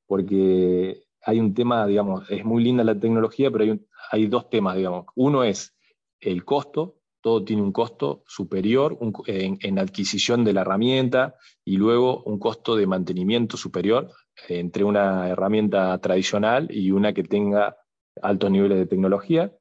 porque 0.05 1.03
hay 1.21 1.39
un 1.39 1.53
tema, 1.53 1.85
digamos, 1.85 2.29
es 2.29 2.43
muy 2.45 2.63
linda 2.63 2.83
la 2.83 2.99
tecnología, 2.99 3.51
pero 3.51 3.65
hay, 3.65 3.81
hay 4.11 4.27
dos 4.27 4.49
temas, 4.49 4.77
digamos. 4.77 5.05
Uno 5.15 5.43
es 5.43 5.75
el 6.19 6.45
costo, 6.45 6.97
todo 7.21 7.43
tiene 7.43 7.61
un 7.61 7.71
costo 7.71 8.23
superior 8.25 8.97
en, 9.25 9.79
adquisición 9.79 10.43
de 10.43 10.53
la 10.53 10.61
herramienta 10.61 11.35
y 11.65 11.77
luego 11.77 12.23
un 12.23 12.39
costo 12.39 12.75
de 12.75 12.87
mantenimiento 12.87 13.57
superior 13.57 14.11
entre 14.47 14.83
una 14.83 15.27
herramienta 15.27 15.97
tradicional 15.99 16.67
y 16.71 16.91
una 16.91 17.13
que 17.13 17.23
tenga 17.23 17.75
altos 18.21 18.51
niveles 18.51 18.77
de 18.77 18.85
tecnología. 18.85 19.53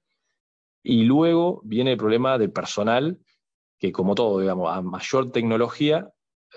Y 0.82 1.04
luego 1.04 1.60
viene 1.64 1.92
el 1.92 1.98
problema 1.98 2.38
del 2.38 2.52
personal, 2.52 3.18
que 3.78 3.92
como 3.92 4.14
todo, 4.14 4.40
digamos, 4.40 4.74
a 4.74 4.82
mayor 4.82 5.32
tecnología 5.32 6.10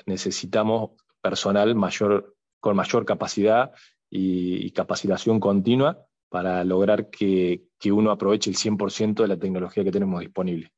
necesitamos 0.06 0.91
personal 1.22 1.75
mayor, 1.75 2.36
con 2.60 2.75
mayor 2.75 3.06
capacidad 3.06 3.72
y, 4.10 4.72
capacitación 4.72 5.39
continua 5.39 6.06
para 6.29 6.63
lograr 6.63 7.10
que, 7.10 7.63
uno 7.86 8.12
aproveche 8.12 8.50
el 8.50 8.56
100% 8.56 9.22
de 9.22 9.27
la 9.27 9.38
tecnología 9.38 9.84
que 9.84 9.91
tenemos 9.91 10.20
disponible. 10.20 10.72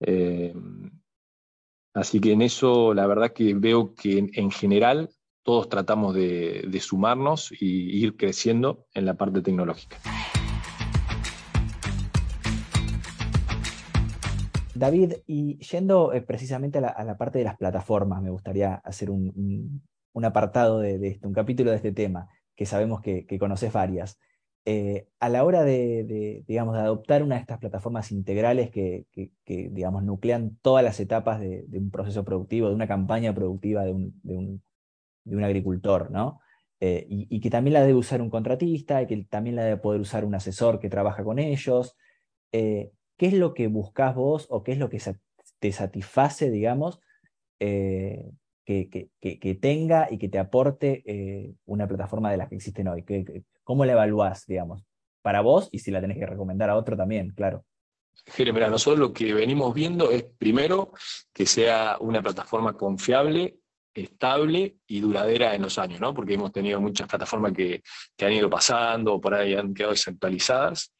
Eh, 0.00 0.54
así 1.94 2.20
que 2.20 2.32
en 2.32 2.42
eso 2.42 2.92
la 2.92 3.06
verdad 3.06 3.32
que 3.32 3.54
veo 3.54 3.94
que 3.94 4.18
en, 4.18 4.50
general 4.50 5.08
todos 5.42 5.68
tratamos 5.68 6.14
de, 6.14 6.64
de 6.68 6.80
sumarnos 6.80 7.52
y 7.52 8.02
ir 8.02 8.16
creciendo 8.16 8.86
en 8.94 9.06
la 9.06 9.14
parte 9.14 9.42
tecnológica. 9.42 9.98
David, 14.74 15.14
y 15.26 15.58
yendo 15.58 16.12
eh, 16.12 16.20
precisamente 16.20 16.78
a 16.78 17.04
la, 17.04 17.16
parte 17.16 17.38
de 17.38 17.44
las 17.44 17.56
plataformas, 17.56 18.20
me 18.20 18.30
gustaría 18.30 18.74
hacer 18.74 19.10
un, 19.10 19.82
apartado 20.22 20.80
de, 20.80 21.06
este, 21.06 21.26
un 21.26 21.32
capítulo 21.32 21.70
de 21.70 21.76
este 21.76 21.92
tema, 21.92 22.28
que 22.56 22.66
sabemos 22.66 23.00
que, 23.00 23.26
conoces 23.38 23.72
varias. 23.72 24.18
Eh, 24.66 25.08
a 25.20 25.28
la 25.28 25.44
hora 25.44 25.62
de, 25.62 26.44
digamos, 26.48 26.74
de 26.74 26.80
adoptar 26.80 27.22
una 27.22 27.36
de 27.36 27.42
estas 27.42 27.58
plataformas 27.58 28.10
integrales 28.10 28.70
que, 28.70 29.06
digamos, 29.46 30.02
nuclean 30.02 30.58
todas 30.60 30.82
las 30.82 30.98
etapas 30.98 31.38
de, 31.40 31.66
un 31.72 31.90
proceso 31.90 32.24
productivo, 32.24 32.68
de 32.68 32.74
una 32.74 32.88
campaña 32.88 33.34
productiva 33.34 33.84
de 33.84 33.92
un, 33.92 34.62
agricultor, 35.44 36.10
¿no? 36.10 36.40
Eh, 36.80 37.06
y, 37.08 37.40
que 37.40 37.50
también 37.50 37.74
la 37.74 37.80
debe 37.80 37.94
usar 37.94 38.20
un 38.20 38.30
contratista, 38.30 39.00
y 39.02 39.06
que 39.06 39.24
también 39.24 39.56
la 39.56 39.64
debe 39.64 39.76
poder 39.76 40.00
usar 40.00 40.24
un 40.24 40.34
asesor 40.34 40.80
que 40.80 40.90
trabaja 40.90 41.22
con 41.22 41.38
ellos. 41.38 41.96
¿Qué 43.16 43.26
es 43.26 43.34
lo 43.34 43.54
que 43.54 43.66
buscas 43.68 44.14
vos 44.14 44.46
o 44.50 44.62
qué 44.62 44.72
es 44.72 44.78
lo 44.78 44.88
que 44.88 45.00
te 45.58 45.72
satisface, 45.72 46.50
digamos, 46.50 47.00
eh, 47.60 48.30
que, 48.64 49.58
tenga 49.60 50.08
y 50.10 50.18
que 50.18 50.28
te 50.28 50.38
aporte 50.38 51.02
eh, 51.06 51.54
una 51.66 51.86
plataforma 51.86 52.30
de 52.30 52.36
las 52.38 52.48
que 52.48 52.56
existen 52.56 52.88
hoy? 52.88 53.04
¿Cómo 53.62 53.84
la 53.84 53.92
evaluás, 53.92 54.46
digamos, 54.46 54.84
para 55.22 55.40
vos 55.40 55.68
y 55.72 55.78
si 55.78 55.90
la 55.90 56.00
tenés 56.00 56.18
que 56.18 56.26
recomendar 56.26 56.70
a 56.70 56.76
otro 56.76 56.96
también, 56.96 57.30
claro? 57.30 57.64
mira, 58.38 58.68
nosotros 58.68 58.98
lo 58.98 59.12
que 59.12 59.34
venimos 59.34 59.74
viendo 59.74 60.10
es 60.10 60.22
primero 60.22 60.92
que 61.32 61.46
sea 61.46 61.96
una 62.00 62.22
plataforma 62.22 62.74
confiable, 62.74 63.58
estable 63.92 64.76
y 64.86 65.00
duradera 65.00 65.54
en 65.54 65.62
los 65.62 65.78
años, 65.78 66.00
¿no? 66.00 66.12
Porque 66.14 66.34
hemos 66.34 66.52
tenido 66.52 66.80
muchas 66.80 67.08
plataformas 67.08 67.52
que, 67.52 67.82
han 68.20 68.32
ido 68.32 68.50
pasando, 68.50 69.14
o 69.14 69.20
por 69.20 69.34
ahí 69.34 69.54
han 69.54 69.72
quedado 69.72 69.92
desactualizadas. 69.92 70.92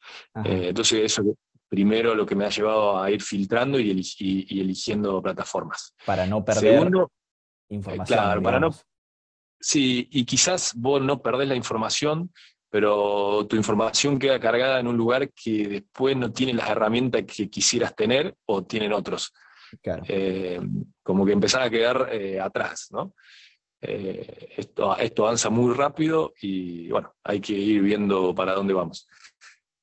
Eh, 0.43 0.67
entonces, 0.69 1.03
eso 1.03 1.23
primero 1.67 2.15
lo 2.15 2.25
que 2.25 2.35
me 2.35 2.45
ha 2.45 2.49
llevado 2.49 3.01
a 3.01 3.09
ir 3.11 3.21
filtrando 3.21 3.79
y, 3.79 3.89
eligiendo 3.89 5.21
plataformas. 5.21 5.93
Para 6.05 6.25
no 6.25 6.43
perder 6.43 6.91
información. 7.69 8.05
claro, 8.05 8.41
para 8.41 8.59
no. 8.59 8.71
Sí, 9.59 10.07
y 10.11 10.25
quizás 10.25 10.73
vos 10.75 11.01
no 11.01 11.21
perdés 11.21 11.47
la 11.47 11.55
información, 11.55 12.31
pero 12.69 13.45
tu 13.47 13.55
información 13.55 14.19
queda 14.19 14.39
cargada 14.39 14.79
en 14.79 14.87
un 14.87 14.97
lugar 14.97 15.31
que 15.31 15.67
después 15.67 16.15
no 16.15 16.31
tiene 16.31 16.53
las 16.53 16.69
herramientas 16.69 17.23
que 17.23 17.49
quisieras 17.49 17.95
tener 17.95 18.35
o 18.45 18.63
tienen 18.63 18.93
otros. 18.93 19.33
Eh, 20.07 20.59
como 21.01 21.25
que 21.25 21.31
empezás 21.31 21.65
a 21.65 21.69
quedar 21.69 22.09
eh, 22.11 22.39
atrás, 22.39 22.89
¿no? 22.91 23.13
Eh, 23.81 24.53
esto, 24.57 24.97
esto 24.97 25.23
avanza 25.23 25.49
muy 25.49 25.73
rápido 25.73 26.33
y 26.41 26.89
bueno, 26.89 27.13
hay 27.23 27.39
que 27.39 27.53
ir 27.53 27.81
viendo 27.81 28.33
para 28.33 28.53
dónde 28.53 28.73
vamos. 28.73 29.07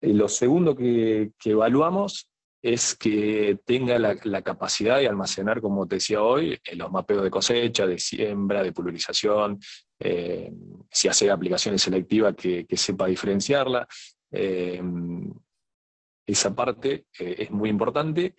Y 0.02 0.12
lo 0.14 0.28
segundo 0.28 0.76
que, 0.76 1.30
evaluamos 1.44 2.28
es 2.60 2.94
que 2.96 3.58
tenga 3.64 3.98
la, 3.98 4.42
capacidad 4.42 4.98
de 4.98 5.08
almacenar, 5.08 5.60
como 5.60 5.86
te 5.86 5.96
decía 5.96 6.22
hoy, 6.22 6.60
los 6.74 6.90
mapeos 6.90 7.22
de 7.22 7.30
cosecha, 7.30 7.86
de 7.86 7.98
siembra, 7.98 8.62
de 8.62 8.72
pulverización, 8.72 9.60
eh, 9.98 10.52
si 10.90 11.08
hace 11.08 11.30
aplicaciones 11.30 11.82
selectivas 11.82 12.34
que, 12.34 12.66
sepa 12.76 13.06
diferenciarla. 13.06 13.86
Eh, 14.30 14.82
esa 16.26 16.54
parte 16.54 17.06
eh, 17.18 17.36
es 17.38 17.50
muy 17.50 17.70
importante. 17.70 18.34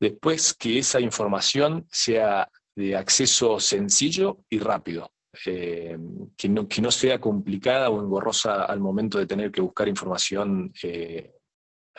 Después 0.00 0.54
que 0.54 0.78
esa 0.78 1.00
información 1.00 1.86
sea 1.90 2.50
de 2.74 2.96
acceso 2.96 3.60
sencillo 3.60 4.44
y 4.48 4.58
rápido. 4.58 5.12
Eh, 5.46 5.96
que, 6.36 6.48
no, 6.48 6.68
que, 6.68 6.82
no, 6.82 6.90
sea 6.90 7.18
complicada 7.18 7.88
o 7.88 8.02
engorrosa 8.02 8.64
al 8.64 8.80
momento 8.80 9.18
de 9.18 9.26
tener 9.26 9.50
que 9.50 9.62
buscar 9.62 9.88
información 9.88 10.72
eh, 10.82 11.32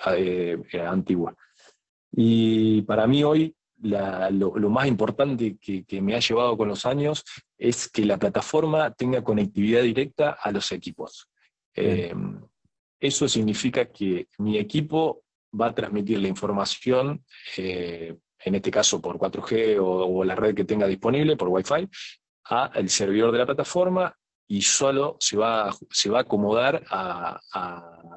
eh, 0.06 0.58
antigua. 0.88 1.36
Y 2.12 2.84
para 2.84 3.08
mí 3.08 3.24
hoy 3.24 3.56
lo, 3.82 4.70
más 4.70 4.88
importante 4.88 5.58
que, 5.60 5.84
que, 5.84 6.02
me 6.02 6.16
ha 6.16 6.20
llevado 6.20 6.56
con 6.56 6.68
los 6.68 6.86
años 6.86 7.24
es 7.58 7.90
que 7.90 8.06
la 8.06 8.18
plataforma 8.18 8.92
tenga 8.92 9.24
conectividad 9.24 9.82
directa 9.82 10.38
a 10.40 10.52
los 10.52 10.72
equipos. 10.72 11.28
Eh, 11.76 12.14
eso 13.00 13.28
significa 13.28 13.86
que 13.86 14.28
mi 14.38 14.58
equipo 14.58 15.24
va 15.60 15.68
a 15.68 15.76
transmitir 15.76 16.20
la 16.20 16.28
información, 16.28 17.24
eh, 17.58 18.16
en 18.46 18.56
este 18.56 18.72
caso 18.72 19.02
por 19.02 19.18
4G 19.18 19.78
o, 19.82 20.24
la 20.24 20.36
red 20.36 20.56
que 20.56 20.66
tenga 20.66 20.88
disponible, 20.88 21.36
por 21.36 21.50
Wi-Fi, 21.50 21.90
al 22.46 22.90
servidor 22.90 23.32
de 23.32 23.40
la 23.40 23.46
plataforma 23.46 24.14
y 24.48 24.62
solo 24.62 25.18
se 25.20 25.38
va, 25.38 25.74
se 25.90 26.10
va 26.10 26.20
a 26.20 26.22
acomodar 26.22 26.84
a, 26.90 27.40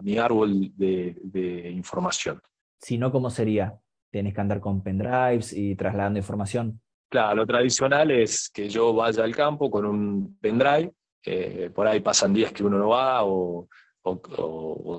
mi 0.02 0.18
árbol 0.18 0.71
de, 0.76 1.71
información. 1.75 2.40
Si 2.78 2.99
no, 2.99 3.11
¿cómo 3.11 3.30
sería? 3.30 3.75
¿Tienes 4.11 4.35
que 4.35 4.40
andar 4.40 4.61
con 4.61 4.83
pendrives 4.83 5.52
y 5.52 5.75
trasladando 5.75 6.18
información? 6.18 6.80
Claro, 7.09 7.37
lo 7.37 7.47
tradicional 7.47 8.11
es 8.11 8.50
que 8.50 8.68
yo 8.68 8.92
vaya 8.92 9.25
al 9.25 9.35
campo 9.35 9.71
con 9.71 9.87
un 9.87 10.37
pendrive, 10.38 10.92
eh, 11.25 11.71
por 11.75 11.87
ahí 11.87 12.00
pasan 12.00 12.35
días 12.35 12.52
que 12.52 12.64
uno 12.64 12.78
no 12.78 12.88
va 12.88 13.25
o, 13.25 13.68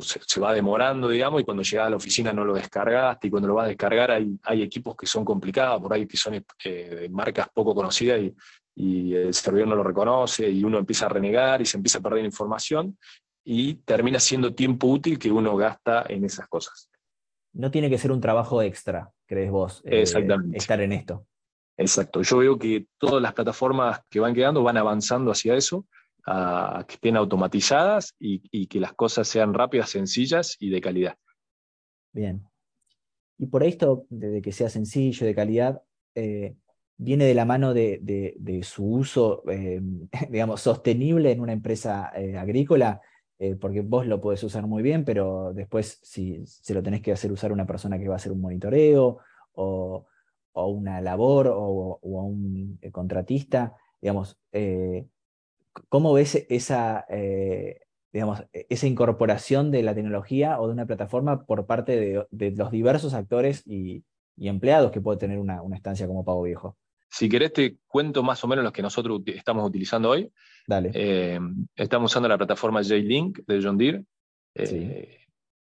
se, 0.02 0.40
va 0.40 0.54
demorando, 0.54 1.08
digamos, 1.08 1.42
y 1.42 1.46
cuando 1.46 1.64
llega 1.64 1.86
a 1.86 1.90
la 1.90 1.96
oficina 1.96 2.34
no 2.34 2.44
lo 2.44 2.56
descargaste, 2.56 3.28
y 3.28 3.30
cuando 3.30 3.48
lo 3.48 3.54
vas 3.54 3.66
a 3.66 3.70
descargar 3.70 4.12
hay, 4.12 4.38
hay 4.44 4.64
equipos 4.64 4.96
que 4.96 5.06
son 5.06 5.24
complicados, 5.24 5.82
por 5.82 5.94
ahí 5.94 6.06
que 6.06 6.18
son 6.18 6.44
eh, 6.64 7.08
marcas 7.10 7.48
poco 7.54 7.74
conocidas 7.74 8.20
y, 8.22 8.34
y 8.80 9.16
el 9.16 9.34
servidor 9.34 9.70
no 9.70 9.76
lo 9.76 9.84
reconoce 9.84 10.48
y 10.48 10.64
uno 10.64 10.78
empieza 10.78 11.08
a 11.08 11.10
renegar 11.10 11.62
y 11.62 11.66
se 11.66 11.78
empieza 11.78 11.98
a 11.98 12.02
perder 12.02 12.24
información 12.24 12.96
y 13.44 13.76
termina 13.76 14.20
siendo 14.20 14.54
tiempo 14.54 14.86
útil 14.86 15.18
que 15.18 15.32
uno 15.32 15.56
gasta 15.58 16.06
en 16.08 16.24
esas 16.24 16.48
cosas. 16.48 16.92
No 17.54 17.72
tiene 17.72 17.90
que 17.90 17.98
ser 17.98 18.12
un 18.12 18.22
trabajo 18.22 18.62
extra, 18.62 19.12
crees 19.26 19.50
vos, 19.50 19.82
eh, 19.84 20.04
estar 20.54 20.80
en 20.82 20.92
esto. 20.92 21.26
Exacto. 21.76 22.22
Yo 22.22 22.38
veo 22.38 22.60
que 22.60 22.86
todas 23.00 23.20
las 23.20 23.34
plataformas 23.34 24.02
que 24.12 24.20
van 24.20 24.36
quedando 24.36 24.62
van 24.62 24.78
avanzando 24.78 25.32
hacia 25.32 25.56
eso, 25.56 25.88
a 26.28 26.86
que 26.88 26.96
estén 26.96 27.18
automatizadas 27.18 28.14
y, 28.20 28.68
que 28.68 28.80
las 28.80 28.94
cosas 28.94 29.28
sean 29.28 29.56
rápidas, 29.56 29.90
sencillas 29.90 30.56
y 30.60 30.70
de 30.70 30.82
calidad. 30.82 31.18
Bien. 32.14 32.44
Y 33.40 33.48
por 33.48 33.64
esto, 33.64 34.06
de 34.10 34.40
que 34.40 34.52
sea 34.52 34.70
sencillo, 34.70 35.26
de 35.26 35.34
calidad, 35.34 35.82
eh, 36.14 36.56
viene 36.98 37.26
de 37.26 37.36
la 37.36 37.46
mano 37.46 37.74
de, 37.74 38.62
su 38.64 38.86
uso, 38.86 39.44
eh, 39.50 39.82
digamos, 40.30 40.62
sostenible 40.62 41.32
en 41.32 41.42
una 41.42 41.54
empresa 41.54 42.12
eh, 42.16 42.38
agrícola, 42.38 43.02
eh, 43.40 43.56
porque 43.56 43.82
vos 43.82 44.08
lo 44.08 44.20
podés 44.20 44.44
usar 44.44 44.66
muy 44.66 44.82
bien, 44.82 45.06
pero 45.06 45.54
después 45.54 46.00
si 46.02 46.44
se 46.46 46.74
lo 46.74 46.82
tenés 46.82 47.02
que 47.02 47.12
hacer 47.12 47.32
usar 47.32 47.52
una 47.52 47.68
persona 47.68 48.00
que 48.00 48.08
va 48.08 48.16
a 48.16 48.18
hacer 48.18 48.32
un 48.32 48.42
monitoreo 48.42 49.20
o, 49.54 50.06
una 50.54 51.02
labor 51.02 51.52
o, 51.54 52.00
a 52.02 52.24
un 52.24 52.80
contratista, 52.92 53.76
digamos, 54.02 54.40
¿cómo 55.88 56.14
ves 56.14 56.48
esa, 56.50 57.06
digamos, 58.12 58.44
esa 58.52 58.88
incorporación 58.88 59.70
de 59.70 59.84
la 59.84 59.94
tecnología 59.94 60.60
o 60.60 60.66
de 60.66 60.74
una 60.74 60.88
plataforma 60.88 61.46
por 61.46 61.68
parte 61.68 62.26
de, 62.32 62.52
los 62.56 62.72
diversos 62.72 63.14
actores 63.14 63.62
y, 63.68 64.04
empleados 64.40 64.92
que 64.92 65.02
puede 65.02 65.20
tener 65.20 65.38
una 65.38 65.76
estancia 65.76 66.08
como 66.08 66.26
Pago 66.26 66.42
Viejo? 66.42 66.76
Si 67.10 67.30
querés, 67.30 67.54
te 67.54 67.78
cuento 67.88 68.24
más 68.24 68.44
o 68.44 68.48
menos 68.48 68.64
los 68.64 68.74
que 68.74 68.82
nosotros 68.82 69.22
estamos 69.26 69.68
utilizando 69.68 70.10
hoy. 70.10 70.32
Dale. 70.68 70.92
Eh, 70.94 71.40
estamos 71.76 72.12
usando 72.12 72.28
la 72.28 72.38
plataforma 72.38 72.84
J-Link 72.84 73.40
de 73.48 73.64
John 73.64 73.78
Deere, 73.78 74.04
eh, 74.56 75.26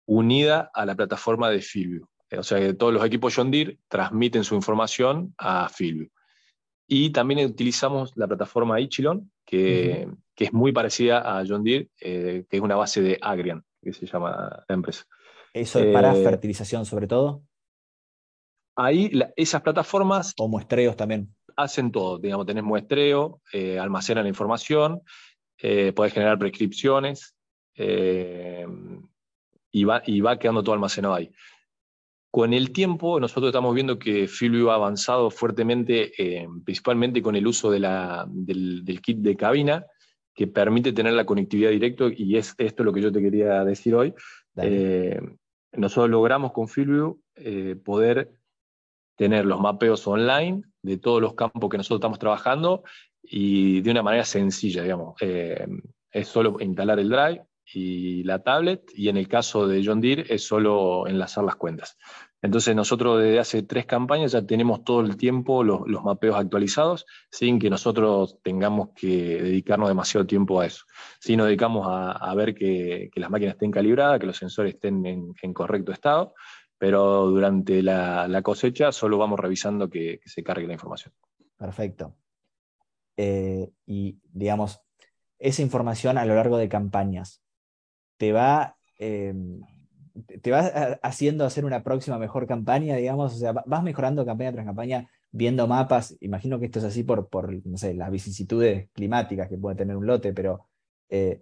unida 0.06 0.72
a 0.74 0.86
la 0.86 0.96
plataforma 0.96 1.50
de 1.50 1.60
Philview. 1.60 2.08
O 2.38 2.44
sea 2.44 2.60
que 2.60 2.74
todos 2.74 2.94
los 2.94 3.06
equipos 3.06 3.36
John 3.36 3.52
Deere 3.52 3.78
transmiten 3.88 4.44
su 4.44 4.56
información 4.56 5.34
a 5.38 5.70
Philview. 5.70 6.10
Y 6.88 7.10
también 7.12 7.46
utilizamos 7.46 8.12
la 8.16 8.28
plataforma 8.28 8.80
Ichilon, 8.80 9.32
que, 9.44 10.08
es 10.38 10.54
muy 10.54 10.72
parecida 10.72 11.40
a 11.40 11.44
John 11.48 11.64
Deere, 11.64 11.90
eh, 12.00 12.46
que 12.50 12.58
es 12.58 12.64
una 12.64 12.76
base 12.76 13.02
de 13.02 13.18
Agrian, 13.22 13.64
que 13.82 13.94
se 13.94 14.06
llama 14.06 14.64
la 14.68 14.76
empresa. 14.76 15.06
¿Eso 15.54 15.80
es 15.80 15.94
para 15.94 16.14
fertilización 16.14 16.86
sobre 16.86 17.08
todo? 17.08 17.44
Ahí 18.76 19.12
esas 19.36 19.62
plataformas... 19.62 20.34
O 20.38 20.48
muestreos 20.48 20.96
también. 20.96 21.34
Hacen 21.56 21.92
todo, 21.92 22.18
digamos, 22.18 22.46
tenés 22.46 22.64
muestreo, 22.64 23.42
eh, 23.54 23.80
almacenan 23.80 24.26
la 24.26 24.30
información, 24.30 25.02
eh, 25.58 25.94
podés 25.94 26.14
generar 26.14 26.38
prescripciones 26.38 27.34
eh, 27.76 28.68
y, 29.72 29.84
va, 29.86 30.04
y 30.06 30.20
va 30.20 30.38
quedando 30.38 30.64
todo 30.64 30.74
almacenado 30.74 31.14
ahí. 31.14 31.32
Con 32.30 32.54
el 32.54 32.72
tiempo, 32.72 33.22
nosotros 33.22 33.48
estamos 33.48 33.74
viendo 33.74 33.98
que 33.98 34.28
Philview 34.28 34.70
ha 34.70 34.76
avanzado 34.76 35.32
fuertemente, 35.32 36.12
principalmente 36.66 37.22
con 37.22 37.38
el 37.38 37.48
uso 37.48 37.72
de 37.72 37.80
la, 37.80 38.26
del, 38.28 39.00
kit 39.02 39.20
de 39.20 39.38
cabina, 39.38 39.86
que 40.34 40.48
permite 40.48 40.92
tener 40.92 41.14
la 41.14 41.26
conectividad 41.26 41.70
directa, 41.70 42.08
y 42.14 42.36
es 42.36 42.54
esto 42.58 42.84
lo 42.84 42.92
que 42.92 43.02
yo 43.02 43.10
te 43.10 43.22
quería 43.22 43.64
decir 43.64 43.96
hoy. 43.96 44.14
nosotros 45.72 46.10
logramos 46.10 46.52
con 46.52 46.68
Philview 46.68 47.22
poder 47.86 48.34
tener 49.16 49.46
los 49.46 49.60
mapeos 49.60 50.06
online 50.08 50.64
de 50.82 50.98
todos 50.98 51.22
los 51.22 51.34
campos 51.34 51.70
que 51.70 51.78
nosotros 51.78 52.00
estamos 52.00 52.20
trabajando 52.20 52.84
y 53.22 53.82
de 53.82 53.92
una 53.92 54.04
manera 54.04 54.26
sencilla, 54.26 54.84
digamos. 54.84 55.16
Eh, 55.22 55.66
es 56.12 56.28
solo 56.28 56.58
instalar 56.60 57.00
el 57.00 57.10
Drive 57.10 57.44
y 57.74 58.24
la 58.24 58.44
tablet, 58.44 58.84
y 58.94 59.10
en 59.10 59.18
el 59.18 59.28
caso 59.28 59.68
de 59.68 59.84
John 59.84 60.00
Deere 60.00 60.26
es 60.30 60.46
solo 60.46 61.08
enlazar 61.08 61.44
las 61.44 61.56
cuentas. 61.56 61.98
Entonces 62.42 62.76
nosotros 62.76 63.24
desde 63.24 63.40
hace 63.40 63.64
tres 63.64 63.88
campañas 63.88 64.34
ya 64.34 64.46
tenemos 64.46 64.84
todo 64.84 65.02
el 65.02 65.18
tiempo 65.18 65.64
los, 65.64 65.82
mapeos 66.04 66.38
actualizados 66.38 67.08
sin 67.32 67.58
que 67.58 67.72
nosotros 67.72 68.38
tengamos 68.44 68.90
que 68.96 69.42
dedicarnos 69.42 69.90
demasiado 69.90 70.28
tiempo 70.28 70.62
a 70.62 70.68
eso. 70.68 70.86
Si 71.20 71.36
nos 71.36 71.48
dedicamos 71.48 71.88
a, 71.90 72.34
ver 72.36 72.54
que, 72.54 73.10
las 73.16 73.32
máquinas 73.32 73.56
estén 73.56 73.72
calibradas, 73.72 74.20
que 74.20 74.28
los 74.28 74.38
sensores 74.38 74.76
estén 74.76 75.04
en 75.06 75.54
correcto 75.54 75.92
estado, 75.92 76.36
pero 76.78 77.28
durante 77.28 77.82
la, 77.82 78.42
cosecha 78.44 78.92
solo 78.92 79.18
vamos 79.18 79.40
revisando 79.40 79.90
que, 79.90 80.20
se 80.26 80.44
cargue 80.44 80.68
la 80.68 80.74
información. 80.74 81.14
Perfecto. 81.58 82.16
Eh, 83.18 83.70
y 83.86 84.20
digamos, 84.32 84.82
esa 85.40 85.62
información 85.62 86.18
a 86.18 86.26
lo 86.26 86.36
largo 86.36 86.58
de 86.58 86.70
campañas 86.70 87.42
te 88.18 88.32
va, 88.32 88.78
em, 88.98 89.62
te 90.42 90.52
va 90.52 90.60
haciendo 91.02 91.46
hacer 91.46 91.66
una 91.66 91.84
próxima 91.84 92.18
mejor 92.18 92.48
campaña, 92.48 92.96
digamos, 92.96 93.36
o 93.36 93.38
sea, 93.38 93.52
vas 93.54 93.84
mejorando 93.84 94.26
campaña 94.26 94.52
tras 94.52 94.66
campaña, 94.66 95.10
viendo 95.32 95.68
mapas, 95.68 96.18
imagino 96.22 96.60
que 96.60 96.66
esto 96.66 96.80
es 96.80 96.86
así 96.86 97.04
por, 97.04 97.28
por 97.28 97.54
no 97.66 97.78
sé, 97.78 97.94
las 97.94 98.12
vicisitudes 98.12 98.90
climáticas 98.94 99.50
que 99.50 99.58
puede 99.58 99.76
tener 99.76 99.98
un 99.98 100.08
lote, 100.08 100.34
pero 100.34 100.66
eh, 101.10 101.42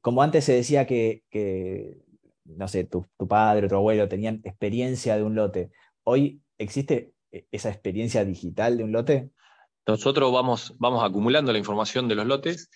como 0.00 0.22
antes 0.22 0.44
se 0.44 0.54
decía 0.54 0.86
que, 0.86 1.24
que 1.30 1.98
no 2.44 2.68
sé, 2.68 2.84
tu, 2.84 3.06
padre 3.28 3.66
o 3.66 3.68
tu 3.68 3.76
abuelo 3.76 4.08
tenían 4.08 4.40
experiencia 4.44 5.16
de 5.16 5.22
un 5.22 5.34
lote, 5.34 5.70
¿hoy 6.04 6.40
existe 6.58 7.12
e, 7.30 7.46
esa 7.50 7.70
experiencia 7.70 8.24
digital 8.24 8.76
de 8.76 8.84
un 8.84 8.92
lote? 8.92 9.30
Nosotros 9.86 10.32
vamos, 10.32 10.74
vamos 10.78 11.04
acumulando 11.04 11.52
la 11.52 11.58
información 11.58 12.08
de 12.08 12.14
los 12.14 12.26
lotes 12.26 12.70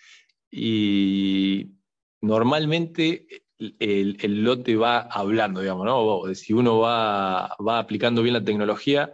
y 0.51 1.73
normalmente 2.21 3.27
el, 3.59 4.45
lote 4.45 4.77
va 4.77 5.01
hablando, 5.01 5.61
digamos, 5.61 5.87
¿no? 5.87 6.35
Si 6.35 6.53
uno 6.53 6.79
va, 6.79 7.57
va 7.67 7.79
aplicando 7.79 8.23
bien 8.23 8.35
la 8.35 8.45
tecnología, 8.45 9.13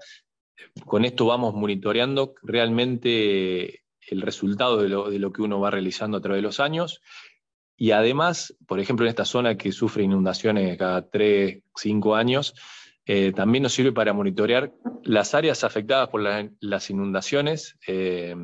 con 0.87 1.05
esto 1.05 1.27
vamos 1.27 1.55
monitoreando 1.55 2.35
realmente 2.43 3.83
el 4.09 4.23
resultado 4.23 4.83
de 4.83 4.89
lo, 4.89 5.11
de 5.11 5.19
lo, 5.19 5.33
que 5.33 5.43
uno 5.43 5.61
va 5.61 5.71
realizando 5.71 6.17
a 6.17 6.21
través 6.21 6.39
de 6.39 6.43
los 6.43 6.61
años 6.61 7.01
y 7.83 7.91
además, 7.91 8.55
por 8.69 8.79
ejemplo, 8.79 9.05
en 9.05 9.11
esta 9.11 9.25
zona 9.25 9.57
que 9.57 9.73
sufre 9.73 10.05
inundaciones 10.05 10.79
cada 10.79 11.11
3, 11.11 11.65
5 11.75 12.15
años, 12.15 12.55
eh, 13.07 13.33
también 13.33 13.65
nos 13.65 13.73
sirve 13.73 13.91
para 13.91 14.13
monitorear 14.13 14.73
las 15.03 15.35
áreas 15.35 15.65
afectadas 15.65 16.09
por 16.09 16.23
las 16.61 16.91
inundaciones. 16.91 17.77
Eh, 17.89 18.37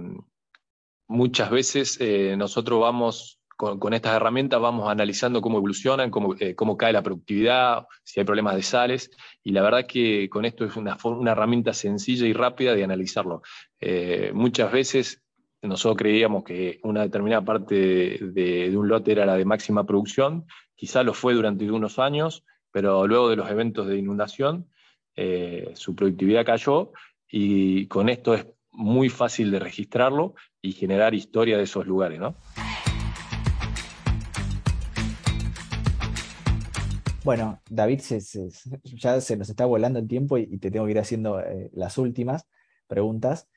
muchas 1.07 1.51
veces 1.53 1.99
eh, 2.01 2.35
nosotros 2.37 2.81
vamos 2.81 3.39
con, 3.57 3.95
estas 3.95 4.17
herramientas, 4.17 4.61
vamos 4.61 4.91
analizando 4.91 5.41
cómo 5.41 5.59
evolucionan, 5.59 6.11
cómo, 6.11 6.35
cómo, 6.57 6.77
cae 6.77 6.93
la 6.93 7.05
productividad, 7.05 7.87
si 8.03 8.19
hay 8.19 8.27
problemas 8.27 8.57
de 8.57 8.63
sales, 8.65 9.09
y 9.45 9.53
la 9.53 9.63
verdad 9.63 9.87
que 9.87 10.29
con 10.29 10.47
esto 10.47 10.65
es 10.65 10.75
una, 10.75 10.99
una 11.05 11.31
herramienta 11.31 11.73
sencilla 11.73 12.27
y 12.27 12.33
rápida 12.33 12.75
de 12.75 12.83
analizarlo. 12.83 13.43
muchas 14.33 14.73
veces 14.73 15.23
nosotros 15.63 15.97
creíamos 15.97 16.45
que 16.45 16.79
una 16.85 17.03
determinada 17.03 17.45
parte 17.45 17.75
de, 18.21 18.73
un 18.77 18.89
lote 18.89 19.13
era 19.13 19.27
la 19.27 19.37
de 19.37 19.45
máxima 19.45 19.85
producción, 19.85 20.47
quizá 20.77 21.03
lo 21.03 21.15
fue 21.15 21.35
durante 21.35 21.71
unos 21.71 21.99
años, 21.99 22.45
pero 22.71 23.07
luego 23.07 23.29
de 23.29 23.37
los 23.37 23.51
eventos 23.51 23.89
de 23.89 23.97
inundación, 23.97 24.69
eh, 25.17 25.73
su 25.75 25.97
productividad 25.97 26.47
cayó 26.47 26.93
y 27.29 27.87
con 27.87 28.09
esto 28.09 28.35
es 28.35 28.47
muy 28.71 29.09
fácil 29.09 29.51
de 29.51 29.59
registrarlo 29.59 30.35
y 30.63 30.73
generar 30.73 31.15
historia 31.15 31.57
de 31.57 31.65
esos 31.65 31.87
lugares, 31.87 32.21
¿no? 32.21 32.37
Bueno, 37.25 37.61
David, 37.69 38.01
ya 38.85 39.21
se 39.21 39.37
nos 39.37 39.51
está 39.51 39.67
volando 39.67 39.99
el 39.99 40.09
tiempo 40.09 40.39
y, 40.39 40.57
te 40.59 40.71
tengo 40.71 40.87
que 40.87 40.93
ir 40.93 40.99
haciendo 40.99 41.41
eh, 41.41 41.69
las 41.75 41.99
últimas 41.99 42.47
preguntas. 42.87 43.49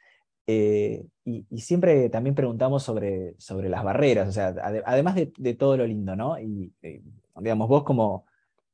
Y, 1.23 1.61
siempre 1.61 2.09
también 2.09 2.35
preguntamos 2.35 2.83
sobre, 2.83 3.35
sobre 3.37 3.69
las 3.69 3.83
barreras, 3.83 4.29
o 4.29 4.31
sea, 4.31 4.55
además 4.85 5.15
de, 5.15 5.53
todo 5.53 5.77
lo 5.77 5.85
lindo, 5.85 6.15
¿no? 6.15 6.39
Y, 6.39 6.73
digamos, 7.39 7.67
vos 7.67 7.83
como 7.83 8.25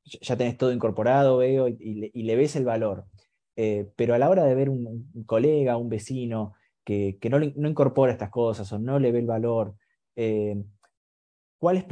ya 0.03 0.37
tenés 0.37 0.57
todo 0.57 0.71
incorporado, 0.71 1.37
veo, 1.37 1.67
y, 1.67 2.23
le, 2.23 2.35
ves 2.35 2.55
el 2.55 2.65
valor, 2.65 3.05
pero 3.95 4.13
a 4.13 4.17
la 4.17 4.29
hora 4.29 4.45
de 4.45 4.55
ver 4.55 4.69
un, 4.69 5.11
colega, 5.25 5.77
un 5.77 5.89
vecino, 5.89 6.53
que, 6.83 7.17
no, 7.29 7.39
no, 7.39 7.69
incorpora 7.69 8.11
estas 8.13 8.29
cosas 8.29 8.71
o 8.71 8.79
no 8.79 8.99
le 8.99 9.11
ve 9.11 9.19
el 9.19 9.27
valor, 9.27 9.75
¿cuáles, 11.57 11.85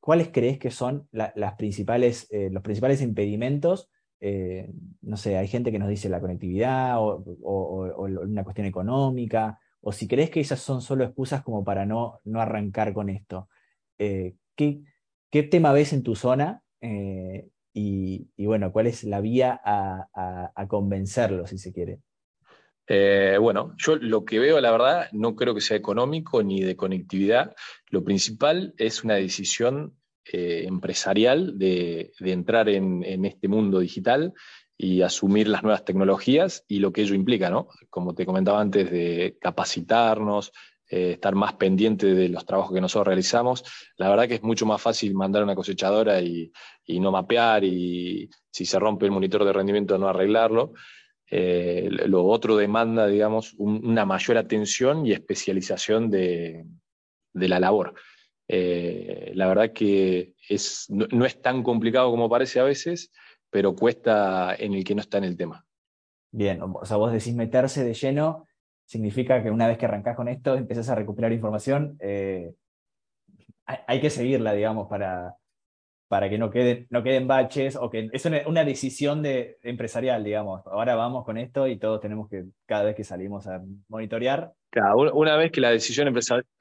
¿cuáles 0.00 0.28
crees 0.28 0.58
que 0.58 0.70
son 0.70 1.08
las 1.12 1.54
principales, 1.54 2.28
los 2.50 2.62
principales 2.62 3.00
impedimentos 3.00 3.90
eh, 4.20 4.70
no 5.02 5.16
sé, 5.16 5.36
hay 5.36 5.48
gente 5.48 5.70
que 5.70 5.78
nos 5.78 5.88
dice 5.88 6.08
la 6.08 6.20
conectividad 6.20 6.98
o, 6.98 7.22
una 8.22 8.44
cuestión 8.44 8.66
económica, 8.66 9.58
o 9.80 9.92
si 9.92 10.08
crees 10.08 10.30
que 10.30 10.40
esas 10.40 10.60
son 10.60 10.80
solo 10.80 11.04
excusas 11.04 11.42
como 11.42 11.64
para 11.64 11.86
no, 11.86 12.20
no 12.24 12.40
arrancar 12.40 12.92
con 12.92 13.08
esto. 13.10 13.48
Eh, 13.98 14.34
¿qué, 14.56 14.82
tema 15.50 15.72
ves 15.72 15.92
en 15.92 16.02
tu 16.02 16.16
zona? 16.16 16.62
Eh, 16.80 17.48
y, 17.72 18.26
bueno, 18.38 18.72
¿cuál 18.72 18.86
es 18.86 19.04
la 19.04 19.20
vía 19.20 19.60
a, 19.62 20.50
a, 20.54 20.66
convencerlo, 20.66 21.46
si 21.46 21.58
se 21.58 21.72
quiere? 21.72 22.00
bueno, 23.40 23.74
yo 23.76 23.96
lo 23.96 24.24
que 24.24 24.38
veo, 24.38 24.60
la 24.60 24.70
verdad, 24.70 25.08
no 25.12 25.34
creo 25.34 25.54
que 25.54 25.60
sea 25.60 25.76
económico 25.76 26.42
ni 26.42 26.62
de 26.62 26.76
conectividad. 26.76 27.54
Lo 27.90 28.04
principal 28.04 28.74
es 28.78 29.04
una 29.04 29.14
decisión 29.14 29.96
eh, 30.32 30.64
empresarial 30.66 31.58
de, 31.58 32.12
entrar 32.20 32.68
en, 32.68 33.24
este 33.24 33.48
mundo 33.48 33.78
digital 33.78 34.34
y 34.76 35.02
asumir 35.02 35.48
las 35.48 35.62
nuevas 35.62 35.84
tecnologías 35.84 36.64
y 36.66 36.80
lo 36.80 36.92
que 36.92 37.02
ello 37.02 37.14
implica, 37.14 37.48
¿no? 37.48 37.68
Como 37.90 38.14
te 38.14 38.26
comentaba 38.26 38.60
antes, 38.60 38.90
de 38.90 39.38
capacitarnos, 39.40 40.52
eh, 40.88 41.12
estar 41.12 41.34
más 41.34 41.54
pendiente 41.54 42.14
de 42.14 42.28
los 42.28 42.44
trabajos 42.44 42.74
que 42.74 42.80
nosotros 42.80 43.06
realizamos. 43.06 43.64
La 43.96 44.08
verdad 44.08 44.28
que 44.28 44.34
es 44.34 44.42
mucho 44.42 44.66
más 44.66 44.82
fácil 44.82 45.14
mandar 45.14 45.42
una 45.42 45.54
cosechadora 45.54 46.20
y, 46.20 46.52
no 46.88 47.10
mapear 47.10 47.64
y 47.64 48.28
si 48.50 48.64
se 48.64 48.78
rompe 48.78 49.06
el 49.06 49.12
monitor 49.12 49.44
de 49.44 49.52
rendimiento 49.52 49.98
no 49.98 50.08
arreglarlo. 50.08 50.72
Eh, 51.30 51.88
lo 51.90 52.24
otro 52.24 52.56
demanda, 52.56 53.06
digamos, 53.06 53.54
una 53.58 54.04
mayor 54.04 54.38
atención 54.38 55.06
y 55.06 55.12
especialización 55.12 56.10
de, 56.10 56.64
de 57.32 57.48
la 57.48 57.60
labor. 57.60 57.94
Eh, 58.48 59.32
la 59.34 59.48
verdad 59.48 59.72
que 59.72 60.34
es, 60.48 60.86
no, 60.88 61.24
es 61.24 61.40
tan 61.40 61.62
complicado 61.62 62.10
como 62.10 62.28
parece 62.28 62.60
a 62.60 62.64
veces, 62.64 63.12
pero 63.50 63.74
cuesta 63.74 64.54
en 64.54 64.74
el 64.74 64.84
que 64.84 64.94
no 64.94 65.00
está 65.00 65.18
en 65.18 65.24
el 65.24 65.36
tema. 65.36 65.64
Bien, 66.30 66.60
o 66.62 66.84
sea, 66.84 66.96
vos 66.96 67.12
decís 67.12 67.34
meterse 67.34 67.84
de 67.84 67.94
lleno, 67.94 68.46
significa 68.84 69.42
que 69.42 69.50
una 69.50 69.66
vez 69.66 69.78
que 69.78 69.86
arrancás 69.86 70.16
con 70.16 70.28
esto, 70.28 70.54
empezás 70.54 70.88
a 70.88 70.94
recuperar 70.94 71.32
información, 71.32 71.96
eh, 72.00 72.52
hay, 73.64 74.00
que 74.00 74.10
seguirla, 74.10 74.52
digamos, 74.52 74.86
para, 74.88 75.36
para 76.08 76.28
que 76.30 76.38
no 76.38 76.50
queden, 76.50 76.86
no 76.90 77.02
queden 77.02 77.26
baches, 77.26 77.76
o 77.76 77.90
que 77.90 78.08
es 78.12 78.24
una, 78.24 78.64
decisión 78.64 79.22
de, 79.22 79.58
empresarial, 79.62 80.22
digamos. 80.22 80.66
Ahora 80.66 80.94
vamos 80.94 81.24
con 81.24 81.36
esto 81.36 81.66
y 81.66 81.78
todos 81.78 82.00
tenemos 82.00 82.28
que, 82.28 82.44
cada 82.66 82.84
vez 82.84 82.94
que 82.94 83.04
salimos 83.04 83.46
a 83.46 83.60
monitorear, 83.88 84.52
una 85.14 85.36
vez 85.36 85.52
que 85.52 85.60
la 85.60 85.70
decisión 85.70 86.12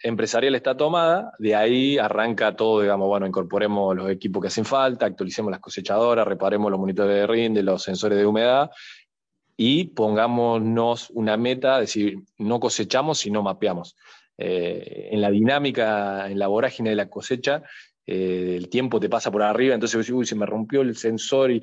empresarial 0.02 0.56
está 0.56 0.78
tomada, 0.78 1.34
de 1.38 1.54
ahí 1.54 1.98
arranca 1.98 2.56
todo, 2.56 2.82
digamos, 2.82 3.08
bueno, 3.08 3.28
incorporemos 3.28 3.94
los 3.96 4.10
equipos 4.10 4.42
que 4.42 4.48
hacen 4.48 4.64
falta, 4.64 5.06
actualicemos 5.06 5.52
las 5.52 5.60
cosechadoras, 5.60 6.26
reparemos 6.26 6.72
los 6.72 6.80
monitores 6.80 7.14
de 7.14 7.28
rinde, 7.28 7.62
los 7.62 7.84
sensores 7.84 8.18
de 8.18 8.26
humedad 8.26 8.72
y 9.58 9.86
pongámonos 9.86 11.10
una 11.12 11.36
meta, 11.36 11.76
es 11.76 11.94
decir, 11.94 12.20
no 12.38 12.60
cosechamos, 12.60 13.20
sino 13.20 13.42
mapeamos. 13.42 13.98
Eh, 14.38 15.10
en 15.12 15.22
la 15.22 15.30
dinámica, 15.30 16.30
en 16.30 16.40
la 16.40 16.48
vorágine 16.48 16.90
de 16.92 16.96
la 16.98 17.10
cosecha, 17.10 17.64
eh, 18.08 18.56
el 18.58 18.70
tiempo 18.70 19.00
te 19.00 19.10
pasa 19.10 19.32
por 19.32 19.42
arriba, 19.42 19.74
entonces 19.74 20.10
uy, 20.10 20.26
se 20.26 20.36
me 20.36 20.46
rompió 20.46 20.82
el 20.82 20.96
sensor 20.96 21.52
y, 21.52 21.62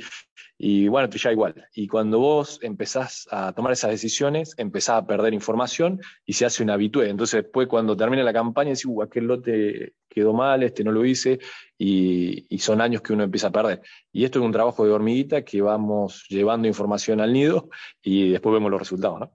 y 0.58 0.88
bueno, 0.88 1.08
ya 1.08 1.32
igual. 1.32 1.54
Y 1.74 1.86
cuando 1.88 2.18
vos 2.18 2.58
empezás 2.62 3.26
a 3.30 3.52
tomar 3.52 3.72
esas 3.72 3.90
decisiones, 3.90 4.54
empezás 4.56 5.02
a 5.02 5.06
perder 5.06 5.34
información 5.34 6.00
y 6.24 6.34
se 6.34 6.44
hace 6.44 6.62
una 6.62 6.74
habitué. 6.74 7.08
Entonces 7.10 7.42
después 7.42 7.68
cuando 7.68 7.96
termina 7.96 8.22
la 8.22 8.32
campaña, 8.32 8.70
decís, 8.70 8.86
uh, 8.86 9.02
aquel 9.02 9.24
lote 9.24 9.94
quedó 10.08 10.32
mal, 10.32 10.62
este 10.62 10.84
no 10.84 10.92
lo 10.92 11.04
hice, 11.04 11.38
y, 11.78 12.46
y, 12.48 12.58
son 12.58 12.80
años 12.80 13.02
que 13.02 13.12
uno 13.12 13.24
empieza 13.24 13.48
a 13.48 13.52
perder. 13.52 13.80
Y 14.12 14.24
esto 14.24 14.38
es 14.38 14.44
un 14.44 14.52
trabajo 14.52 14.84
de 14.84 14.92
hormiguita 14.92 15.42
que 15.44 15.60
vamos 15.62 16.26
llevando 16.28 16.68
información 16.68 17.20
al 17.20 17.32
nido 17.32 17.68
y 18.02 18.30
después 18.30 18.52
vemos 18.52 18.70
los 18.70 18.80
resultados, 18.80 19.20
¿no? 19.20 19.32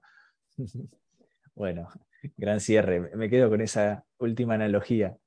Bueno, 1.54 1.88
gran 2.36 2.60
cierre. 2.60 3.10
Me 3.16 3.28
quedo 3.28 3.50
con 3.50 3.60
esa 3.60 4.04
última 4.18 4.54
analogía. 4.54 5.18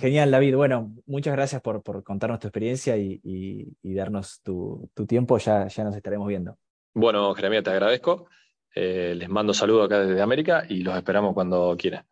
Genial, 0.00 0.30
David. 0.30 0.56
Bueno, 0.56 0.94
muchas 1.04 1.34
gracias 1.34 1.60
por, 1.60 1.82
contarnos 2.02 2.40
tu 2.40 2.46
experiencia 2.48 2.96
y, 2.96 3.76
darnos 3.82 4.40
tu, 4.42 4.90
tiempo. 5.06 5.36
Ya, 5.36 5.68
ya 5.68 5.84
nos 5.84 5.94
estaremos 5.94 6.26
viendo. 6.26 6.56
Bueno, 6.94 7.34
Jeremia, 7.34 7.62
te 7.62 7.68
agradezco. 7.68 8.26
Eh, 8.74 9.14
les 9.14 9.28
mando 9.28 9.52
saludos 9.52 9.86
acá 9.86 10.00
desde 10.00 10.22
América 10.22 10.64
y 10.66 10.82
los 10.82 10.96
esperamos 10.96 11.34
cuando 11.34 11.76
quieran. 11.76 12.06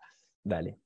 Dale. 0.45 0.79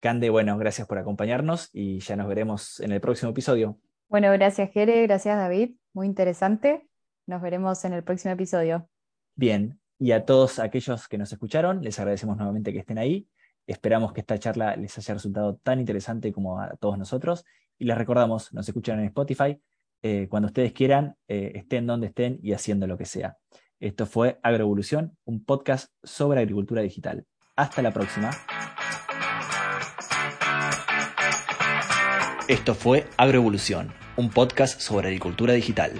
Cande, 0.00 0.28
bueno, 0.28 0.58
gracias 0.58 0.88
por 0.88 0.98
acompañarnos 0.98 1.70
y 1.72 2.00
ya 2.00 2.16
nos 2.16 2.26
veremos 2.26 2.80
en 2.80 2.90
el 2.90 3.00
próximo 3.00 3.30
episodio. 3.30 3.78
Bueno, 4.08 4.32
gracias 4.32 4.72
Jere, 4.72 5.02
gracias 5.06 5.38
David, 5.38 5.76
muy 5.92 6.06
interesante. 6.06 6.86
Nos 7.26 7.40
veremos 7.40 7.84
en 7.84 7.92
el 7.92 8.02
próximo 8.02 8.34
episodio. 8.34 8.88
Bien, 9.34 9.80
y 9.98 10.12
a 10.12 10.24
todos 10.24 10.58
aquellos 10.58 11.08
que 11.08 11.16
nos 11.16 11.32
escucharon, 11.32 11.80
les 11.80 11.98
agradecemos 11.98 12.36
nuevamente 12.36 12.72
que 12.72 12.80
estén 12.80 12.98
ahí 12.98 13.28
Esperamos 13.66 14.12
que 14.12 14.20
esta 14.20 14.38
charla 14.38 14.76
les 14.76 14.96
haya 14.98 15.14
resultado 15.14 15.56
tan 15.62 15.80
interesante 15.80 16.32
como 16.32 16.60
a 16.60 16.76
todos 16.76 16.98
nosotros. 16.98 17.44
Y 17.78 17.86
les 17.86 17.96
recordamos, 17.96 18.52
nos 18.52 18.68
escuchan 18.68 19.00
en 19.00 19.06
Spotify. 19.06 19.58
Eh, 20.02 20.28
cuando 20.28 20.48
ustedes 20.48 20.72
quieran, 20.72 21.16
eh, 21.28 21.52
estén 21.54 21.86
donde 21.86 22.08
estén 22.08 22.38
y 22.42 22.52
haciendo 22.52 22.86
lo 22.86 22.98
que 22.98 23.06
sea. 23.06 23.38
Esto 23.80 24.06
fue 24.06 24.38
Agroevolución, 24.42 25.16
un 25.24 25.44
podcast 25.44 25.90
sobre 26.02 26.40
agricultura 26.40 26.82
digital. 26.82 27.26
Hasta 27.56 27.82
la 27.82 27.92
próxima. 27.92 28.30
Esto 32.48 32.74
fue 32.74 33.06
Agroevolución, 33.16 33.94
un 34.16 34.28
podcast 34.28 34.78
sobre 34.80 35.08
agricultura 35.08 35.54
digital. 35.54 35.92